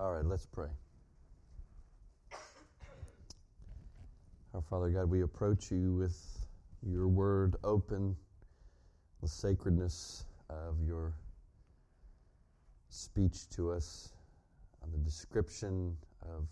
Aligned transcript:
All 0.00 0.14
right, 0.14 0.24
let's 0.24 0.46
pray. 0.46 0.70
Our 4.54 4.62
Father 4.62 4.88
God, 4.88 5.10
we 5.10 5.20
approach 5.20 5.70
you 5.70 5.92
with 5.92 6.16
your 6.82 7.06
word 7.06 7.56
open, 7.64 8.16
the 9.20 9.28
sacredness 9.28 10.24
of 10.48 10.76
your 10.86 11.12
speech 12.88 13.46
to 13.50 13.72
us, 13.72 14.14
the 14.90 14.96
description 15.00 15.94
of 16.22 16.46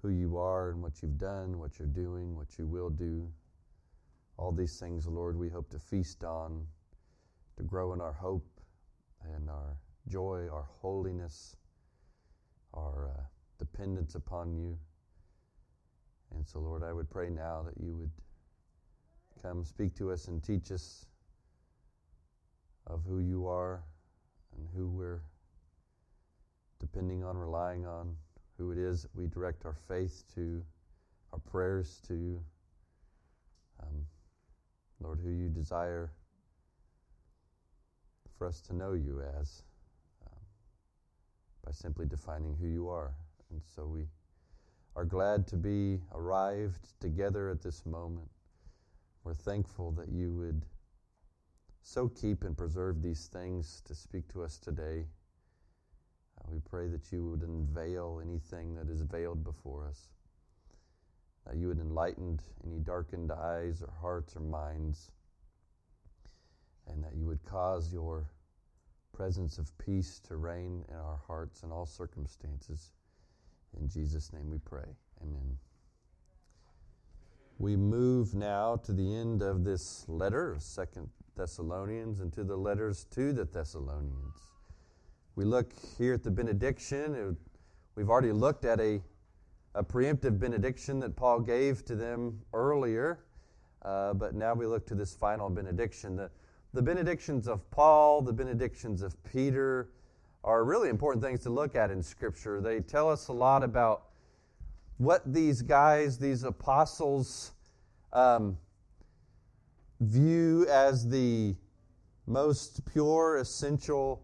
who 0.00 0.08
you 0.08 0.38
are 0.38 0.70
and 0.70 0.82
what 0.82 1.02
you've 1.02 1.18
done, 1.18 1.58
what 1.58 1.78
you're 1.78 1.88
doing, 1.88 2.34
what 2.34 2.58
you 2.58 2.66
will 2.66 2.88
do. 2.88 3.30
All 4.38 4.50
these 4.50 4.80
things, 4.80 5.06
Lord, 5.06 5.36
we 5.36 5.50
hope 5.50 5.68
to 5.72 5.78
feast 5.78 6.24
on, 6.24 6.66
to 7.58 7.62
grow 7.64 7.92
in 7.92 8.00
our 8.00 8.14
hope 8.14 8.48
and 9.34 9.50
our 9.50 9.76
joy, 10.08 10.48
our 10.50 10.64
holiness, 10.80 11.56
our 12.74 13.10
uh, 13.16 13.22
dependence 13.58 14.14
upon 14.14 14.54
you. 14.54 14.76
And 16.34 16.46
so, 16.46 16.60
Lord, 16.60 16.82
I 16.82 16.92
would 16.92 17.10
pray 17.10 17.30
now 17.30 17.62
that 17.62 17.82
you 17.82 17.94
would 17.96 18.10
come 19.42 19.64
speak 19.64 19.94
to 19.96 20.12
us 20.12 20.28
and 20.28 20.42
teach 20.42 20.70
us 20.70 21.06
of 22.86 23.02
who 23.08 23.20
you 23.20 23.46
are 23.46 23.82
and 24.56 24.68
who 24.76 24.88
we're 24.88 25.22
depending 26.78 27.22
on, 27.24 27.36
relying 27.36 27.86
on, 27.86 28.16
who 28.56 28.72
it 28.72 28.78
is 28.78 29.02
that 29.02 29.14
we 29.14 29.26
direct 29.26 29.64
our 29.64 29.76
faith 29.88 30.24
to, 30.34 30.62
our 31.32 31.38
prayers 31.38 32.00
to. 32.06 32.40
Um, 33.82 34.06
Lord, 35.00 35.20
who 35.22 35.30
you 35.30 35.48
desire 35.48 36.10
for 38.36 38.46
us 38.46 38.60
to 38.62 38.74
know 38.74 38.92
you 38.92 39.22
as 39.40 39.62
by 41.64 41.72
simply 41.72 42.06
defining 42.06 42.56
who 42.60 42.66
you 42.66 42.88
are. 42.88 43.12
And 43.50 43.60
so 43.74 43.86
we 43.86 44.06
are 44.96 45.04
glad 45.04 45.46
to 45.48 45.56
be 45.56 46.00
arrived 46.12 47.00
together 47.00 47.48
at 47.48 47.62
this 47.62 47.84
moment. 47.86 48.28
We're 49.24 49.34
thankful 49.34 49.92
that 49.92 50.08
you 50.08 50.34
would 50.34 50.64
so 51.82 52.08
keep 52.08 52.44
and 52.44 52.56
preserve 52.56 53.02
these 53.02 53.26
things 53.26 53.82
to 53.86 53.94
speak 53.94 54.28
to 54.32 54.42
us 54.42 54.58
today. 54.58 55.06
Uh, 56.38 56.48
we 56.50 56.58
pray 56.60 56.88
that 56.88 57.12
you 57.12 57.30
would 57.30 57.42
unveil 57.42 58.20
anything 58.22 58.74
that 58.74 58.88
is 58.88 59.02
veiled 59.02 59.44
before 59.44 59.86
us, 59.86 60.08
that 61.46 61.56
you 61.56 61.68
would 61.68 61.80
enlighten 61.80 62.38
any 62.64 62.78
darkened 62.78 63.32
eyes 63.32 63.82
or 63.82 63.92
hearts 64.00 64.36
or 64.36 64.40
minds, 64.40 65.10
and 66.88 67.02
that 67.02 67.14
you 67.14 67.26
would 67.26 67.42
cause 67.44 67.92
your 67.92 68.30
presence 69.12 69.58
of 69.58 69.76
peace 69.78 70.20
to 70.28 70.36
reign 70.36 70.84
in 70.88 70.96
our 70.96 71.20
hearts 71.26 71.62
in 71.62 71.70
all 71.70 71.86
circumstances. 71.86 72.92
In 73.78 73.88
Jesus' 73.88 74.32
name 74.32 74.50
we 74.50 74.58
pray. 74.58 74.96
Amen. 75.22 75.56
We 77.58 77.76
move 77.76 78.34
now 78.34 78.76
to 78.76 78.92
the 78.92 79.14
end 79.14 79.42
of 79.42 79.64
this 79.64 80.06
letter 80.08 80.52
of 80.52 80.62
Second 80.62 81.10
Thessalonians 81.36 82.20
and 82.20 82.32
to 82.32 82.42
the 82.42 82.56
letters 82.56 83.04
to 83.10 83.32
the 83.32 83.44
Thessalonians. 83.44 84.34
We 85.36 85.44
look 85.44 85.72
here 85.98 86.14
at 86.14 86.22
the 86.22 86.30
benediction. 86.30 87.36
We've 87.94 88.08
already 88.08 88.32
looked 88.32 88.64
at 88.64 88.80
a, 88.80 89.02
a 89.74 89.84
preemptive 89.84 90.38
benediction 90.38 91.00
that 91.00 91.16
Paul 91.16 91.40
gave 91.40 91.84
to 91.84 91.94
them 91.94 92.40
earlier, 92.54 93.24
uh, 93.82 94.14
but 94.14 94.34
now 94.34 94.54
we 94.54 94.66
look 94.66 94.86
to 94.86 94.94
this 94.94 95.14
final 95.14 95.50
benediction. 95.50 96.16
The, 96.16 96.30
the 96.72 96.82
benedictions 96.82 97.48
of 97.48 97.68
Paul, 97.70 98.22
the 98.22 98.32
benedictions 98.32 99.02
of 99.02 99.22
Peter, 99.24 99.90
are 100.44 100.64
really 100.64 100.88
important 100.88 101.22
things 101.22 101.40
to 101.40 101.50
look 101.50 101.74
at 101.74 101.90
in 101.90 102.02
Scripture. 102.02 102.60
They 102.60 102.80
tell 102.80 103.10
us 103.10 103.28
a 103.28 103.32
lot 103.32 103.62
about 103.62 104.04
what 104.98 105.32
these 105.32 105.62
guys, 105.62 106.18
these 106.18 106.44
apostles, 106.44 107.52
um, 108.12 108.56
view 110.00 110.66
as 110.68 111.08
the 111.08 111.54
most 112.26 112.84
pure, 112.86 113.36
essential 113.36 114.22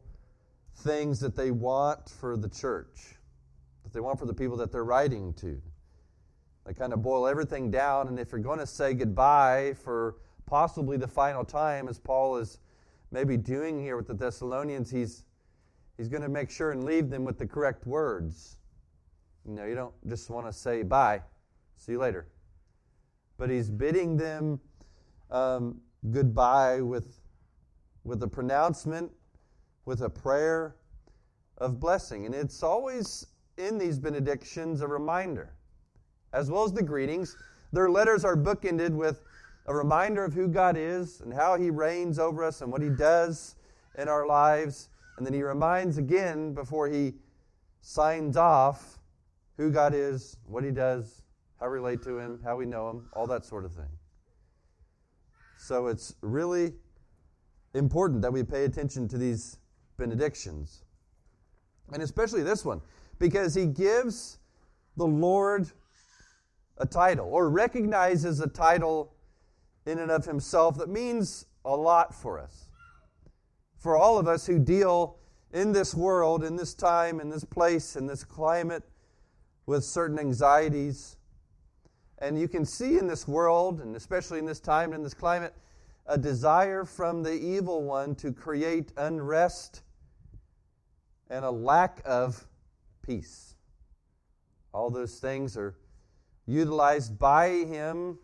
things 0.76 1.20
that 1.20 1.36
they 1.36 1.50
want 1.50 2.08
for 2.08 2.36
the 2.36 2.48
church, 2.48 3.16
that 3.82 3.92
they 3.92 4.00
want 4.00 4.18
for 4.18 4.26
the 4.26 4.34
people 4.34 4.56
that 4.56 4.72
they're 4.72 4.84
writing 4.84 5.34
to. 5.34 5.60
They 6.64 6.74
kind 6.74 6.92
of 6.92 7.02
boil 7.02 7.26
everything 7.26 7.70
down, 7.70 8.08
and 8.08 8.18
if 8.18 8.32
you're 8.32 8.40
going 8.40 8.58
to 8.58 8.66
say 8.66 8.94
goodbye 8.94 9.74
for 9.82 10.16
possibly 10.46 10.96
the 10.96 11.08
final 11.08 11.44
time, 11.44 11.88
as 11.88 11.98
Paul 11.98 12.36
is 12.36 12.58
maybe 13.10 13.36
doing 13.36 13.80
here 13.80 13.96
with 13.96 14.06
the 14.06 14.14
Thessalonians, 14.14 14.90
he's, 14.90 15.24
he's 15.96 16.08
going 16.08 16.22
to 16.22 16.28
make 16.28 16.50
sure 16.50 16.70
and 16.70 16.84
leave 16.84 17.10
them 17.10 17.24
with 17.24 17.38
the 17.38 17.46
correct 17.46 17.86
words. 17.86 18.56
You 19.44 19.54
know, 19.54 19.64
you 19.64 19.74
don't 19.74 19.94
just 20.08 20.30
want 20.30 20.46
to 20.46 20.52
say 20.52 20.82
bye, 20.82 21.20
see 21.76 21.92
you 21.92 21.98
later. 21.98 22.28
But 23.38 23.50
he's 23.50 23.70
bidding 23.70 24.16
them 24.16 24.60
um, 25.30 25.80
goodbye 26.10 26.80
with, 26.80 27.20
with 28.04 28.22
a 28.22 28.28
pronouncement, 28.28 29.10
with 29.84 30.02
a 30.02 30.10
prayer 30.10 30.76
of 31.58 31.78
blessing. 31.78 32.26
And 32.26 32.34
it's 32.34 32.62
always 32.62 33.26
in 33.56 33.78
these 33.78 33.98
benedictions 33.98 34.80
a 34.80 34.86
reminder, 34.86 35.54
as 36.32 36.50
well 36.50 36.64
as 36.64 36.72
the 36.72 36.82
greetings. 36.82 37.36
Their 37.72 37.90
letters 37.90 38.24
are 38.24 38.36
bookended 38.36 38.90
with 38.90 39.22
a 39.66 39.74
reminder 39.74 40.24
of 40.24 40.32
who 40.32 40.48
God 40.48 40.76
is 40.76 41.20
and 41.20 41.32
how 41.32 41.56
He 41.56 41.70
reigns 41.70 42.18
over 42.18 42.44
us 42.44 42.62
and 42.62 42.70
what 42.70 42.82
He 42.82 42.88
does 42.88 43.56
in 43.98 44.08
our 44.08 44.26
lives. 44.26 44.88
And 45.16 45.26
then 45.26 45.34
He 45.34 45.42
reminds 45.42 45.98
again 45.98 46.54
before 46.54 46.88
He 46.88 47.14
signs 47.80 48.36
off 48.36 48.98
who 49.56 49.70
God 49.70 49.94
is, 49.94 50.36
what 50.46 50.64
He 50.64 50.70
does, 50.70 51.22
how 51.58 51.66
we 51.66 51.74
relate 51.74 52.02
to 52.02 52.18
Him, 52.18 52.40
how 52.44 52.56
we 52.56 52.66
know 52.66 52.90
Him, 52.90 53.08
all 53.12 53.26
that 53.26 53.44
sort 53.44 53.64
of 53.64 53.72
thing. 53.72 53.90
So 55.56 55.88
it's 55.88 56.14
really 56.20 56.74
important 57.74 58.22
that 58.22 58.32
we 58.32 58.42
pay 58.42 58.64
attention 58.64 59.08
to 59.08 59.18
these 59.18 59.58
benedictions. 59.96 60.84
And 61.92 62.02
especially 62.02 62.42
this 62.42 62.64
one, 62.64 62.80
because 63.18 63.54
He 63.54 63.66
gives 63.66 64.38
the 64.96 65.06
Lord 65.06 65.70
a 66.78 66.86
title 66.86 67.26
or 67.26 67.48
recognizes 67.50 68.40
a 68.40 68.46
title 68.46 69.14
in 69.86 69.98
and 69.98 70.10
of 70.10 70.24
himself 70.24 70.76
that 70.78 70.88
means 70.88 71.46
a 71.64 71.74
lot 71.74 72.14
for 72.14 72.38
us. 72.38 72.68
For 73.78 73.96
all 73.96 74.18
of 74.18 74.26
us 74.26 74.46
who 74.46 74.58
deal 74.58 75.18
in 75.52 75.72
this 75.72 75.94
world, 75.94 76.44
in 76.44 76.56
this 76.56 76.74
time, 76.74 77.20
in 77.20 77.30
this 77.30 77.44
place, 77.44 77.96
in 77.96 78.06
this 78.06 78.24
climate, 78.24 78.82
with 79.64 79.84
certain 79.84 80.18
anxieties. 80.18 81.16
And 82.18 82.38
you 82.38 82.48
can 82.48 82.64
see 82.64 82.98
in 82.98 83.06
this 83.06 83.28
world, 83.28 83.80
and 83.80 83.94
especially 83.96 84.38
in 84.38 84.46
this 84.46 84.60
time, 84.60 84.92
and 84.92 84.96
in 84.96 85.02
this 85.02 85.14
climate, 85.14 85.54
a 86.06 86.16
desire 86.16 86.84
from 86.84 87.22
the 87.22 87.32
evil 87.32 87.82
one 87.82 88.14
to 88.16 88.32
create 88.32 88.92
unrest 88.96 89.82
and 91.28 91.44
a 91.44 91.50
lack 91.50 92.00
of 92.04 92.46
peace. 93.02 93.56
All 94.72 94.90
those 94.90 95.18
things 95.18 95.56
are 95.56 95.74
utilized 96.46 97.18
by 97.18 97.48
him 97.48 98.18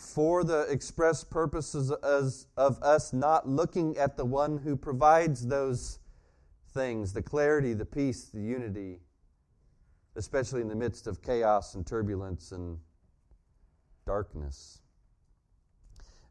for 0.00 0.42
the 0.42 0.62
express 0.62 1.22
purposes 1.22 1.90
of 1.90 2.82
us 2.82 3.12
not 3.12 3.48
looking 3.48 3.96
at 3.98 4.16
the 4.16 4.24
one 4.24 4.58
who 4.58 4.76
provides 4.76 5.46
those 5.46 5.98
things 6.72 7.12
the 7.12 7.22
clarity, 7.22 7.74
the 7.74 7.84
peace, 7.84 8.30
the 8.32 8.40
unity, 8.40 9.00
especially 10.16 10.60
in 10.60 10.68
the 10.68 10.74
midst 10.74 11.06
of 11.06 11.22
chaos 11.22 11.74
and 11.74 11.86
turbulence 11.86 12.52
and 12.52 12.78
darkness. 14.06 14.80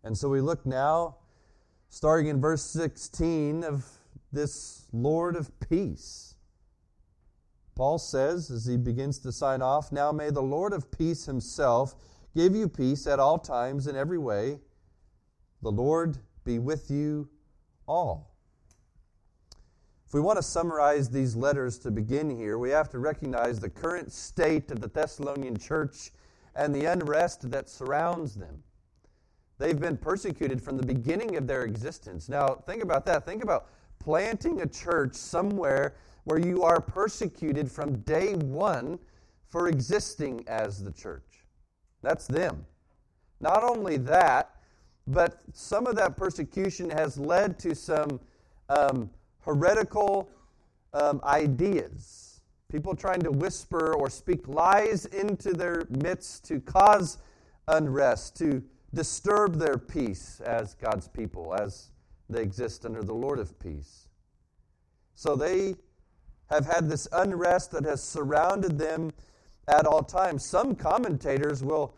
And 0.03 0.17
so 0.17 0.29
we 0.29 0.41
look 0.41 0.65
now, 0.65 1.17
starting 1.89 2.27
in 2.27 2.41
verse 2.41 2.63
16, 2.63 3.63
of 3.63 3.85
this 4.31 4.87
Lord 4.91 5.35
of 5.35 5.51
peace. 5.59 6.35
Paul 7.75 7.97
says, 7.97 8.49
as 8.49 8.65
he 8.65 8.77
begins 8.77 9.19
to 9.19 9.31
sign 9.31 9.61
off, 9.61 9.91
Now 9.91 10.11
may 10.11 10.31
the 10.31 10.41
Lord 10.41 10.73
of 10.73 10.91
peace 10.91 11.25
himself 11.25 11.95
give 12.35 12.55
you 12.55 12.67
peace 12.67 13.07
at 13.07 13.19
all 13.19 13.37
times 13.37 13.87
in 13.87 13.95
every 13.95 14.17
way. 14.17 14.59
The 15.61 15.71
Lord 15.71 16.17
be 16.43 16.59
with 16.59 16.89
you 16.89 17.29
all. 17.87 18.33
If 20.07 20.13
we 20.13 20.21
want 20.21 20.37
to 20.37 20.43
summarize 20.43 21.09
these 21.09 21.35
letters 21.35 21.77
to 21.79 21.91
begin 21.91 22.35
here, 22.35 22.57
we 22.57 22.71
have 22.71 22.89
to 22.89 22.99
recognize 22.99 23.59
the 23.59 23.69
current 23.69 24.11
state 24.11 24.71
of 24.71 24.81
the 24.81 24.87
Thessalonian 24.87 25.55
church 25.55 26.11
and 26.55 26.73
the 26.73 26.85
unrest 26.85 27.51
that 27.51 27.69
surrounds 27.69 28.33
them. 28.33 28.63
They've 29.59 29.79
been 29.79 29.97
persecuted 29.97 30.63
from 30.63 30.77
the 30.77 30.85
beginning 30.85 31.35
of 31.35 31.45
their 31.45 31.63
existence. 31.63 32.27
Now, 32.27 32.47
think 32.65 32.81
about 32.81 33.05
that. 33.05 33.25
Think 33.25 33.43
about 33.43 33.67
planting 33.99 34.61
a 34.61 34.65
church 34.65 35.13
somewhere 35.13 35.95
where 36.23 36.39
you 36.39 36.63
are 36.63 36.81
persecuted 36.81 37.71
from 37.71 37.99
day 37.99 38.33
one 38.33 38.97
for 39.47 39.67
existing 39.67 40.43
as 40.47 40.83
the 40.83 40.91
church. 40.91 41.28
That's 42.01 42.27
them. 42.27 42.65
Not 43.39 43.63
only 43.63 43.97
that, 43.97 44.55
but 45.07 45.41
some 45.53 45.87
of 45.87 45.95
that 45.95 46.17
persecution 46.17 46.89
has 46.89 47.17
led 47.17 47.57
to 47.59 47.73
some 47.73 48.19
um, 48.69 49.09
heretical 49.41 50.29
um, 50.93 51.21
ideas, 51.23 52.41
people 52.71 52.95
trying 52.95 53.21
to 53.21 53.31
whisper 53.31 53.93
or 53.93 54.09
speak 54.09 54.47
lies 54.47 55.05
into 55.05 55.53
their 55.53 55.85
midst 55.89 56.45
to 56.45 56.59
cause 56.59 57.17
unrest, 57.67 58.37
to 58.37 58.63
disturb 58.93 59.55
their 59.55 59.77
peace 59.77 60.41
as 60.41 60.73
God's 60.75 61.07
people, 61.07 61.55
as 61.59 61.91
they 62.29 62.41
exist 62.41 62.85
under 62.85 63.03
the 63.03 63.13
Lord 63.13 63.39
of 63.39 63.57
peace. 63.59 64.07
So 65.15 65.35
they 65.35 65.75
have 66.49 66.65
had 66.65 66.89
this 66.89 67.07
unrest 67.11 67.71
that 67.71 67.85
has 67.85 68.01
surrounded 68.01 68.77
them 68.77 69.11
at 69.69 69.85
all 69.85 70.03
times. 70.03 70.43
Some 70.43 70.75
commentators 70.75 71.63
will 71.63 71.93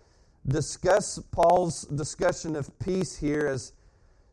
discuss 0.47 1.19
Paul's 1.31 1.83
discussion 1.83 2.55
of 2.55 2.77
peace 2.79 3.15
here 3.15 3.47
as 3.47 3.73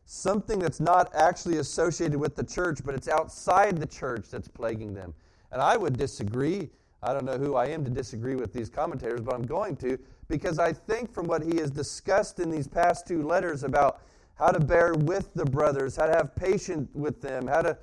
something 0.05 0.59
that's 0.59 0.79
not 0.79 1.13
actually 1.15 1.57
associated 1.57 2.19
with 2.19 2.35
the 2.35 2.43
church, 2.43 2.79
but 2.83 2.95
it's 2.95 3.07
outside 3.07 3.77
the 3.77 3.85
church 3.85 4.25
that's 4.29 4.47
plaguing 4.47 4.93
them. 4.93 5.13
And 5.51 5.61
I 5.61 5.77
would 5.77 5.97
disagree. 5.97 6.69
I 7.01 7.13
don't 7.13 7.25
know 7.25 7.37
who 7.37 7.55
I 7.55 7.67
am 7.67 7.83
to 7.85 7.89
disagree 7.89 8.35
with 8.35 8.51
these 8.51 8.69
commentators, 8.69 9.21
but 9.21 9.35
I'm 9.35 9.45
going 9.45 9.75
to 9.77 9.97
because 10.27 10.59
I 10.59 10.73
think 10.73 11.11
from 11.11 11.27
what 11.27 11.41
he 11.41 11.57
has 11.57 11.71
discussed 11.71 12.39
in 12.39 12.51
these 12.51 12.67
past 12.67 13.07
two 13.07 13.23
letters 13.23 13.63
about 13.63 14.01
how 14.35 14.51
to 14.51 14.59
bear 14.59 14.93
with 14.93 15.33
the 15.33 15.45
brothers, 15.45 15.95
how 15.95 16.05
to 16.05 16.15
have 16.15 16.35
patience 16.35 16.89
with 16.93 17.21
them, 17.21 17.47
how 17.47 17.61
to 17.61 17.77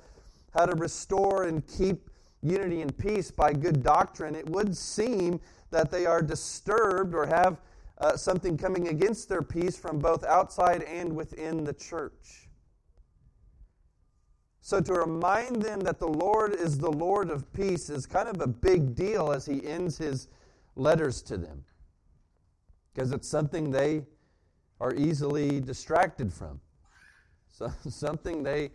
how 0.53 0.65
to 0.65 0.75
restore 0.75 1.43
and 1.43 1.65
keep 1.67 2.09
unity 2.49 2.81
and 2.81 2.97
peace 2.97 3.31
by 3.31 3.53
good 3.53 3.83
doctrine, 3.83 4.35
it 4.35 4.49
would 4.49 4.75
seem 4.75 5.39
that 5.71 5.91
they 5.91 6.05
are 6.05 6.21
disturbed 6.21 7.13
or 7.13 7.25
have 7.25 7.61
uh, 7.99 8.15
something 8.15 8.57
coming 8.57 8.89
against 8.89 9.27
their 9.27 9.41
peace 9.41 9.77
from 9.77 9.99
both 9.99 10.23
outside 10.23 10.83
and 10.83 11.15
within 11.15 11.63
the 11.63 11.73
church. 11.73 12.47
So, 14.61 14.81
to 14.81 14.93
remind 14.93 15.61
them 15.61 15.79
that 15.81 15.97
the 15.97 16.07
Lord 16.07 16.53
is 16.53 16.77
the 16.77 16.91
Lord 16.91 17.29
of 17.29 17.51
peace 17.53 17.89
is 17.89 18.05
kind 18.05 18.27
of 18.27 18.41
a 18.41 18.47
big 18.47 18.95
deal 18.95 19.31
as 19.31 19.45
he 19.45 19.65
ends 19.65 19.97
his 19.97 20.27
letters 20.75 21.21
to 21.23 21.37
them. 21.37 21.63
Because 22.93 23.13
it's 23.13 23.29
something 23.29 23.71
they 23.71 24.03
are 24.81 24.93
easily 24.93 25.61
distracted 25.61 26.33
from, 26.33 26.59
so, 27.49 27.71
something 27.89 28.43
they 28.43 28.71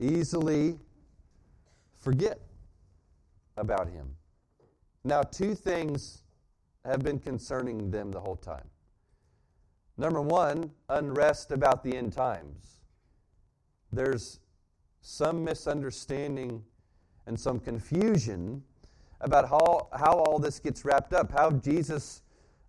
easily 0.00 0.78
forget 2.04 2.38
about 3.56 3.88
him. 3.88 4.06
Now, 5.04 5.22
two 5.22 5.54
things 5.54 6.22
have 6.84 7.00
been 7.00 7.18
concerning 7.18 7.90
them 7.90 8.12
the 8.12 8.20
whole 8.20 8.36
time. 8.36 8.68
Number 9.96 10.20
one, 10.20 10.70
unrest 10.90 11.50
about 11.50 11.82
the 11.82 11.96
end 11.96 12.12
times. 12.12 12.80
There's 13.90 14.40
some 15.00 15.42
misunderstanding 15.44 16.62
and 17.26 17.40
some 17.40 17.58
confusion 17.58 18.62
about 19.20 19.48
how, 19.48 19.88
how 19.92 20.18
all 20.18 20.38
this 20.38 20.58
gets 20.58 20.84
wrapped 20.84 21.14
up, 21.14 21.32
how 21.32 21.52
Jesus 21.52 22.22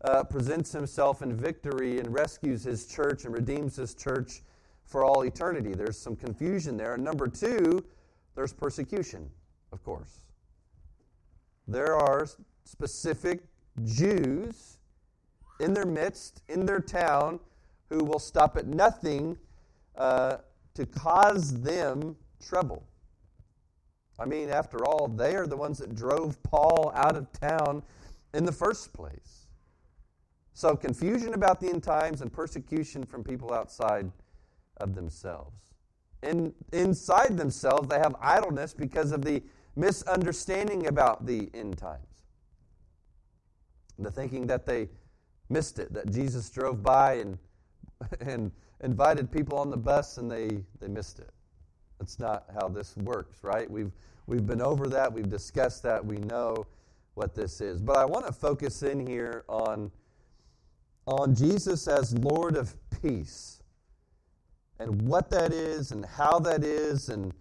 uh, 0.05 0.23
presents 0.23 0.71
himself 0.71 1.21
in 1.21 1.35
victory 1.35 1.99
and 1.99 2.13
rescues 2.13 2.63
his 2.63 2.85
church 2.85 3.25
and 3.25 3.33
redeems 3.33 3.75
his 3.75 3.95
church 3.95 4.43
for 4.85 5.03
all 5.03 5.23
eternity. 5.23 5.73
There's 5.73 5.97
some 5.97 6.15
confusion 6.15 6.77
there. 6.77 6.93
And 6.93 7.03
number 7.03 7.27
two, 7.27 7.83
there's 8.35 8.53
persecution, 8.53 9.29
of 9.71 9.83
course. 9.83 10.25
There 11.67 11.95
are 11.95 12.27
specific 12.65 13.43
Jews 13.83 14.77
in 15.59 15.73
their 15.73 15.85
midst, 15.85 16.41
in 16.49 16.65
their 16.65 16.79
town, 16.79 17.39
who 17.89 18.03
will 18.03 18.19
stop 18.19 18.57
at 18.57 18.67
nothing 18.67 19.37
uh, 19.97 20.37
to 20.73 20.85
cause 20.85 21.61
them 21.61 22.15
trouble. 22.45 22.83
I 24.19 24.25
mean, 24.25 24.49
after 24.49 24.85
all, 24.85 25.07
they 25.07 25.35
are 25.35 25.47
the 25.47 25.57
ones 25.57 25.77
that 25.79 25.95
drove 25.95 26.41
Paul 26.43 26.91
out 26.95 27.15
of 27.15 27.31
town 27.31 27.83
in 28.33 28.45
the 28.45 28.51
first 28.51 28.93
place. 28.93 29.47
So, 30.53 30.75
confusion 30.75 31.33
about 31.33 31.59
the 31.59 31.69
end 31.69 31.83
times 31.83 32.21
and 32.21 32.31
persecution 32.31 33.03
from 33.05 33.23
people 33.23 33.53
outside 33.53 34.09
of 34.77 34.95
themselves. 34.95 35.74
In, 36.23 36.53
inside 36.71 37.37
themselves, 37.37 37.87
they 37.87 37.99
have 37.99 38.15
idleness 38.21 38.73
because 38.73 39.11
of 39.11 39.23
the 39.23 39.43
misunderstanding 39.75 40.87
about 40.87 41.25
the 41.25 41.49
end 41.53 41.77
times 41.77 42.15
the 43.99 44.11
thinking 44.11 44.47
that 44.47 44.65
they 44.65 44.89
missed 45.49 45.79
it, 45.79 45.93
that 45.93 46.11
Jesus 46.11 46.49
drove 46.49 46.83
by 46.83 47.13
and, 47.13 47.37
and 48.19 48.51
invited 48.83 49.31
people 49.31 49.57
on 49.57 49.69
the 49.69 49.77
bus 49.77 50.17
and 50.17 50.29
they, 50.29 50.63
they 50.79 50.87
missed 50.87 51.19
it. 51.19 51.31
That's 51.99 52.19
not 52.19 52.45
how 52.59 52.67
this 52.67 52.95
works, 52.97 53.43
right? 53.43 53.69
We've, 53.69 53.91
we've 54.27 54.45
been 54.45 54.61
over 54.61 54.87
that, 54.87 55.11
we've 55.11 55.29
discussed 55.29 55.83
that, 55.83 56.05
we 56.05 56.17
know 56.17 56.65
what 57.13 57.33
this 57.33 57.61
is. 57.61 57.81
But 57.81 57.97
I 57.97 58.05
want 58.05 58.27
to 58.27 58.33
focus 58.33 58.83
in 58.83 59.05
here 59.05 59.45
on, 59.47 59.91
on 61.07 61.33
Jesus 61.33 61.87
as 61.87 62.17
Lord 62.17 62.57
of 62.57 62.75
peace 63.01 63.61
and 64.79 65.01
what 65.03 65.29
that 65.29 65.53
is 65.53 65.91
and 65.91 66.05
how 66.05 66.39
that 66.39 66.63
is 66.63 67.09
and 67.09 67.33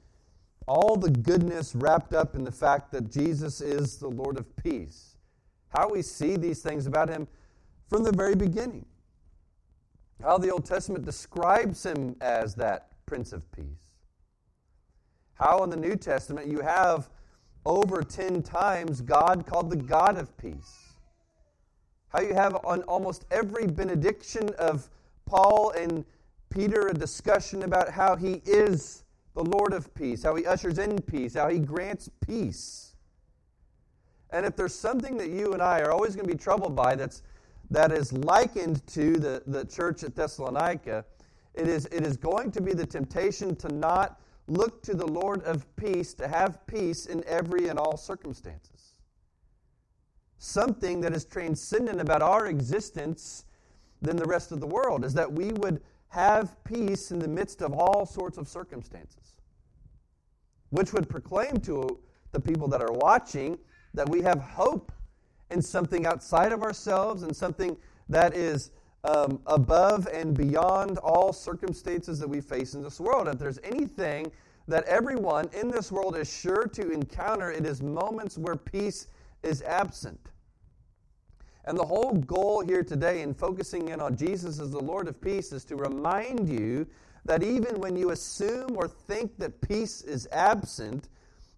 all 0.66 0.96
the 0.96 1.10
goodness 1.10 1.74
wrapped 1.74 2.14
up 2.14 2.34
in 2.34 2.44
the 2.44 2.52
fact 2.52 2.90
that 2.92 3.10
Jesus 3.10 3.60
is 3.60 3.96
the 3.96 4.08
Lord 4.08 4.38
of 4.38 4.56
peace. 4.56 5.16
How 5.68 5.88
we 5.90 6.02
see 6.02 6.36
these 6.36 6.62
things 6.62 6.86
about 6.86 7.08
him 7.08 7.26
from 7.88 8.04
the 8.04 8.12
very 8.12 8.34
beginning. 8.34 8.86
How 10.22 10.38
the 10.38 10.50
Old 10.50 10.64
Testament 10.64 11.04
describes 11.04 11.84
him 11.84 12.16
as 12.20 12.54
that 12.54 12.88
Prince 13.06 13.32
of 13.32 13.50
Peace. 13.52 13.66
How 15.34 15.62
in 15.64 15.70
the 15.70 15.76
New 15.76 15.96
Testament 15.96 16.46
you 16.46 16.60
have 16.60 17.10
over 17.66 18.02
10 18.02 18.42
times 18.42 19.00
God 19.00 19.46
called 19.46 19.70
the 19.70 19.76
God 19.76 20.16
of 20.16 20.36
peace. 20.36 20.94
How 22.08 22.20
you 22.20 22.34
have 22.34 22.56
on 22.64 22.82
almost 22.82 23.24
every 23.30 23.66
benediction 23.66 24.50
of 24.58 24.88
Paul 25.26 25.70
and 25.70 26.04
Peter 26.54 26.86
a 26.86 26.94
discussion 26.94 27.64
about 27.64 27.90
how 27.90 28.14
he 28.14 28.40
is 28.46 29.02
the 29.34 29.42
Lord 29.42 29.72
of 29.72 29.92
peace, 29.92 30.22
how 30.22 30.36
he 30.36 30.46
ushers 30.46 30.78
in 30.78 31.02
peace, 31.02 31.34
how 31.34 31.48
he 31.48 31.58
grants 31.58 32.08
peace. 32.24 32.94
And 34.30 34.46
if 34.46 34.54
there's 34.54 34.74
something 34.74 35.16
that 35.16 35.30
you 35.30 35.52
and 35.52 35.60
I 35.60 35.80
are 35.80 35.90
always 35.90 36.14
going 36.14 36.28
to 36.28 36.32
be 36.32 36.38
troubled 36.38 36.76
by 36.76 36.94
that's, 36.94 37.22
that 37.70 37.90
is 37.90 38.12
likened 38.12 38.86
to 38.88 39.14
the, 39.14 39.42
the 39.48 39.64
church 39.64 40.04
at 40.04 40.14
Thessalonica, 40.14 41.04
it 41.54 41.66
is, 41.66 41.86
it 41.86 42.06
is 42.06 42.16
going 42.16 42.52
to 42.52 42.62
be 42.62 42.72
the 42.72 42.86
temptation 42.86 43.56
to 43.56 43.68
not 43.68 44.20
look 44.46 44.80
to 44.82 44.94
the 44.94 45.06
Lord 45.06 45.42
of 45.42 45.66
peace 45.74 46.14
to 46.14 46.28
have 46.28 46.64
peace 46.68 47.06
in 47.06 47.24
every 47.26 47.66
and 47.66 47.80
all 47.80 47.96
circumstances. 47.96 48.92
Something 50.38 51.00
that 51.00 51.14
is 51.14 51.24
transcendent 51.24 52.00
about 52.00 52.22
our 52.22 52.46
existence 52.46 53.44
than 54.02 54.16
the 54.16 54.26
rest 54.26 54.52
of 54.52 54.60
the 54.60 54.66
world 54.66 55.04
is 55.04 55.14
that 55.14 55.32
we 55.32 55.50
would 55.52 55.80
have 56.14 56.62
peace 56.62 57.10
in 57.10 57.18
the 57.18 57.26
midst 57.26 57.60
of 57.60 57.72
all 57.72 58.06
sorts 58.06 58.38
of 58.38 58.46
circumstances, 58.46 59.34
which 60.70 60.92
would 60.92 61.08
proclaim 61.08 61.56
to 61.56 61.98
the 62.30 62.38
people 62.38 62.68
that 62.68 62.80
are 62.80 62.92
watching 62.92 63.58
that 63.94 64.08
we 64.08 64.22
have 64.22 64.38
hope 64.40 64.92
in 65.50 65.60
something 65.60 66.06
outside 66.06 66.52
of 66.52 66.62
ourselves 66.62 67.24
and 67.24 67.34
something 67.34 67.76
that 68.08 68.36
is 68.36 68.70
um, 69.02 69.40
above 69.48 70.06
and 70.06 70.36
beyond 70.36 70.98
all 70.98 71.32
circumstances 71.32 72.20
that 72.20 72.28
we 72.28 72.40
face 72.40 72.74
in 72.74 72.82
this 72.84 73.00
world. 73.00 73.26
If 73.26 73.40
there's 73.40 73.58
anything 73.64 74.30
that 74.68 74.84
everyone 74.84 75.50
in 75.52 75.68
this 75.68 75.90
world 75.90 76.16
is 76.16 76.32
sure 76.32 76.68
to 76.74 76.90
encounter, 76.92 77.50
it 77.50 77.66
is 77.66 77.82
moments 77.82 78.38
where 78.38 78.54
peace 78.54 79.08
is 79.42 79.62
absent. 79.62 80.20
And 81.66 81.78
the 81.78 81.84
whole 81.84 82.12
goal 82.12 82.62
here 82.64 82.82
today 82.82 83.22
in 83.22 83.32
focusing 83.34 83.88
in 83.88 84.00
on 84.00 84.16
Jesus 84.16 84.60
as 84.60 84.70
the 84.70 84.80
Lord 84.80 85.08
of 85.08 85.20
peace 85.20 85.52
is 85.52 85.64
to 85.66 85.76
remind 85.76 86.48
you 86.48 86.86
that 87.24 87.42
even 87.42 87.80
when 87.80 87.96
you 87.96 88.10
assume 88.10 88.76
or 88.76 88.86
think 88.86 89.38
that 89.38 89.60
peace 89.62 90.02
is 90.02 90.28
absent, 90.30 91.08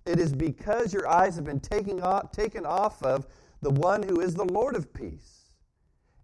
it 0.07 0.21
is 0.21 0.33
because 0.33 0.93
your 0.93 1.09
eyes 1.09 1.35
have 1.35 1.45
been 1.45 1.59
taken 1.59 2.01
off, 2.01 2.31
taken 2.31 2.65
off 2.65 3.03
of 3.03 3.27
the 3.63 3.71
one 3.71 4.03
who 4.03 4.21
is 4.21 4.35
the 4.35 4.45
Lord 4.45 4.77
of 4.77 4.93
peace. 4.95 5.51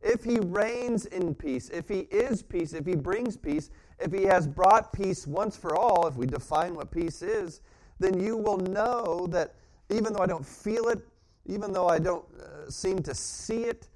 If 0.01 0.23
he 0.23 0.39
reigns 0.39 1.07
in 1.07 1.35
peace, 1.35 1.69
if 1.71 1.89
he 1.89 2.01
is 2.11 2.43
peace, 2.43 2.73
if 2.73 2.87
he 2.87 2.95
brings 2.95 3.37
peace, 3.37 3.71
if 3.99 4.13
he 4.13 4.25
has 4.25 4.47
brought 4.47 4.93
peace 4.93 5.27
once 5.27 5.57
for 5.57 5.77
all, 5.77 6.07
if 6.07 6.17
we 6.17 6.27
define 6.27 6.75
what 6.75 6.91
peace 6.91 7.23
is, 7.23 7.61
then 7.99 8.21
you 8.21 8.37
will 8.37 8.59
know 8.59 9.27
that 9.31 9.55
even 9.91 10.13
though 10.13 10.23
I 10.23 10.27
don't 10.27 10.47
feel 10.47 10.89
it, 10.89 11.01
even 11.47 11.73
though 11.73 11.89
I 11.89 11.99
don't 11.99 12.25
uh, 12.39 12.71
seem 12.71 13.03
to 13.03 13.15
see 13.15 13.65
it, 13.65 13.89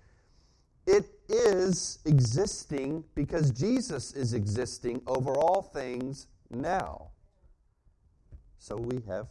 it 0.86 1.06
is 1.28 1.98
existing 2.04 3.04
because 3.14 3.50
Jesus 3.50 4.12
is 4.12 4.34
existing 4.34 5.02
over 5.06 5.34
all 5.34 5.62
things 5.62 6.28
now. 6.50 7.10
So 8.58 8.76
we 8.76 9.02
have 9.08 9.28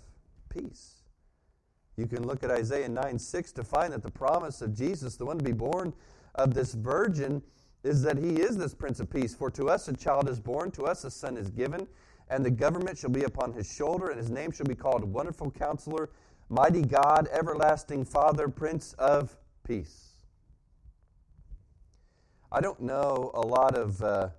peace. 0.49 0.95
You 1.97 2.07
can 2.07 2.27
look 2.27 2.43
at 2.43 2.51
Isaiah 2.51 2.89
9 2.89 3.17
6 3.17 3.51
to 3.53 3.63
find 3.63 3.93
that 3.93 4.03
the 4.03 4.11
promise 4.11 4.61
of 4.61 4.73
Jesus, 4.75 5.15
the 5.15 5.25
one 5.25 5.37
to 5.37 5.43
be 5.43 5.53
born 5.53 5.93
of 6.35 6.53
this 6.53 6.73
virgin, 6.73 7.41
is 7.83 8.01
that 8.01 8.17
he 8.17 8.41
is 8.41 8.57
this 8.57 8.73
Prince 8.73 8.99
of 8.99 9.09
Peace. 9.09 9.33
For 9.33 9.49
to 9.51 9.69
us 9.69 9.87
a 9.87 9.93
child 9.93 10.27
is 10.27 10.39
born, 10.39 10.71
to 10.71 10.83
us 10.83 11.03
a 11.05 11.11
son 11.11 11.37
is 11.37 11.49
given, 11.49 11.87
and 12.29 12.43
the 12.43 12.51
government 12.51 12.97
shall 12.97 13.11
be 13.11 13.23
upon 13.23 13.53
his 13.53 13.71
shoulder, 13.71 14.09
and 14.09 14.17
his 14.17 14.29
name 14.29 14.51
shall 14.51 14.65
be 14.65 14.75
called 14.75 15.03
Wonderful 15.03 15.51
Counselor, 15.51 16.09
Mighty 16.49 16.83
God, 16.83 17.27
Everlasting 17.31 18.05
Father, 18.05 18.47
Prince 18.47 18.93
of 18.93 19.35
Peace. 19.67 20.11
I 22.51 22.61
don't 22.61 22.79
know 22.81 23.31
a 23.33 23.41
lot 23.41 23.75
of 23.75 24.01
uh, 24.03 24.29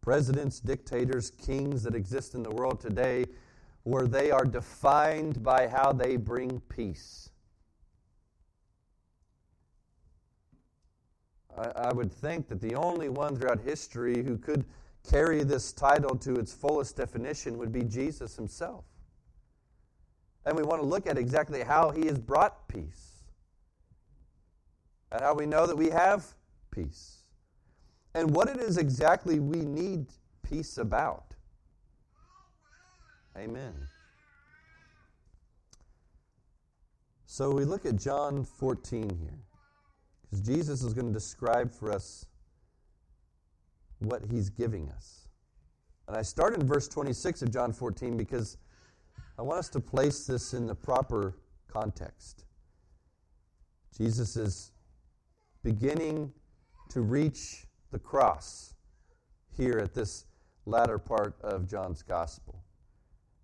presidents, 0.00 0.58
dictators, 0.58 1.30
kings 1.30 1.82
that 1.82 1.94
exist 1.94 2.34
in 2.34 2.42
the 2.42 2.50
world 2.50 2.80
today 2.80 3.26
where 3.84 4.06
they 4.06 4.30
are 4.30 4.44
defined 4.44 5.42
by 5.42 5.68
how 5.68 5.92
they 5.92 6.16
bring 6.16 6.60
peace. 6.68 7.30
I, 11.56 11.88
I 11.88 11.92
would 11.92 12.12
think 12.12 12.48
that 12.48 12.60
the 12.60 12.74
only 12.74 13.08
one 13.10 13.36
throughout 13.36 13.60
history 13.60 14.22
who 14.22 14.38
could 14.38 14.64
carry 15.08 15.42
this 15.42 15.72
title 15.72 16.16
to 16.16 16.36
its 16.36 16.54
fullest 16.54 16.96
definition 16.96 17.58
would 17.58 17.72
be 17.72 17.82
Jesus 17.82 18.36
himself. 18.36 18.84
And 20.44 20.56
we 20.56 20.62
want 20.62 20.82
to 20.82 20.86
look 20.86 21.06
at 21.06 21.16
exactly 21.16 21.62
how 21.62 21.90
he 21.90 22.06
has 22.06 22.18
brought 22.18 22.66
peace 22.68 23.24
and 25.12 25.20
how 25.20 25.34
we 25.34 25.46
know 25.46 25.66
that 25.66 25.76
we 25.76 25.90
have 25.90 26.24
peace 26.70 27.24
and 28.14 28.34
what 28.34 28.48
it 28.48 28.58
is 28.58 28.76
exactly 28.76 29.38
we 29.38 29.60
need 29.60 30.06
peace 30.42 30.78
about. 30.78 31.34
Amen. 33.36 33.72
So 37.26 37.50
we 37.50 37.64
look 37.64 37.86
at 37.86 37.96
John 37.96 38.44
14 38.44 39.08
here 39.08 39.38
because 40.22 40.40
Jesus 40.40 40.82
is 40.82 40.92
going 40.92 41.06
to 41.06 41.12
describe 41.12 41.72
for 41.72 41.90
us 41.90 42.26
what 44.00 44.22
he's 44.30 44.50
giving 44.50 44.90
us. 44.90 45.28
And 46.08 46.16
I 46.16 46.22
start 46.22 46.54
in 46.54 46.66
verse 46.66 46.88
26 46.88 47.42
of 47.42 47.50
John 47.50 47.72
14 47.72 48.16
because 48.16 48.58
I 49.42 49.44
want 49.44 49.58
us 49.58 49.68
to 49.70 49.80
place 49.80 50.24
this 50.24 50.54
in 50.54 50.68
the 50.68 50.74
proper 50.76 51.34
context. 51.66 52.44
Jesus 53.98 54.36
is 54.36 54.70
beginning 55.64 56.32
to 56.90 57.00
reach 57.00 57.66
the 57.90 57.98
cross 57.98 58.74
here 59.56 59.80
at 59.80 59.94
this 59.94 60.26
latter 60.64 60.96
part 60.96 61.34
of 61.40 61.68
John's 61.68 62.04
gospel. 62.04 62.62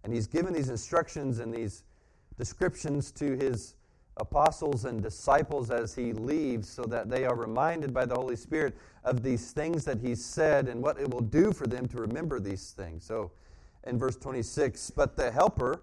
And 0.05 0.13
he's 0.13 0.29
given 0.29 0.55
these 0.55 0.69
instructions 0.69 1.41
and 1.41 1.53
these 1.53 1.83
descriptions 2.37 3.11
to 3.11 3.35
his 3.35 3.75
apostles 4.19 4.85
and 4.85 5.03
disciples 5.03 5.73
as 5.73 5.97
he 5.97 6.13
leaves 6.13 6.69
so 6.69 6.85
that 6.85 7.11
they 7.11 7.25
are 7.25 7.35
reminded 7.35 7.93
by 7.93 8.07
the 8.07 8.15
Holy 8.15 8.37
Spirit 8.37 8.77
of 9.03 9.25
these 9.25 9.51
things 9.51 9.85
that 9.87 9.99
he 9.99 10.15
said 10.15 10.69
and 10.69 10.81
what 10.81 11.01
it 11.01 11.11
will 11.11 11.23
do 11.23 11.53
for 11.53 11.67
them 11.67 11.89
to 11.89 11.97
remember 11.97 12.39
these 12.39 12.71
things. 12.71 13.03
So 13.03 13.33
in 13.85 13.99
verse 13.99 14.15
26, 14.15 14.93
but 14.93 15.17
the 15.17 15.33
Helper, 15.33 15.81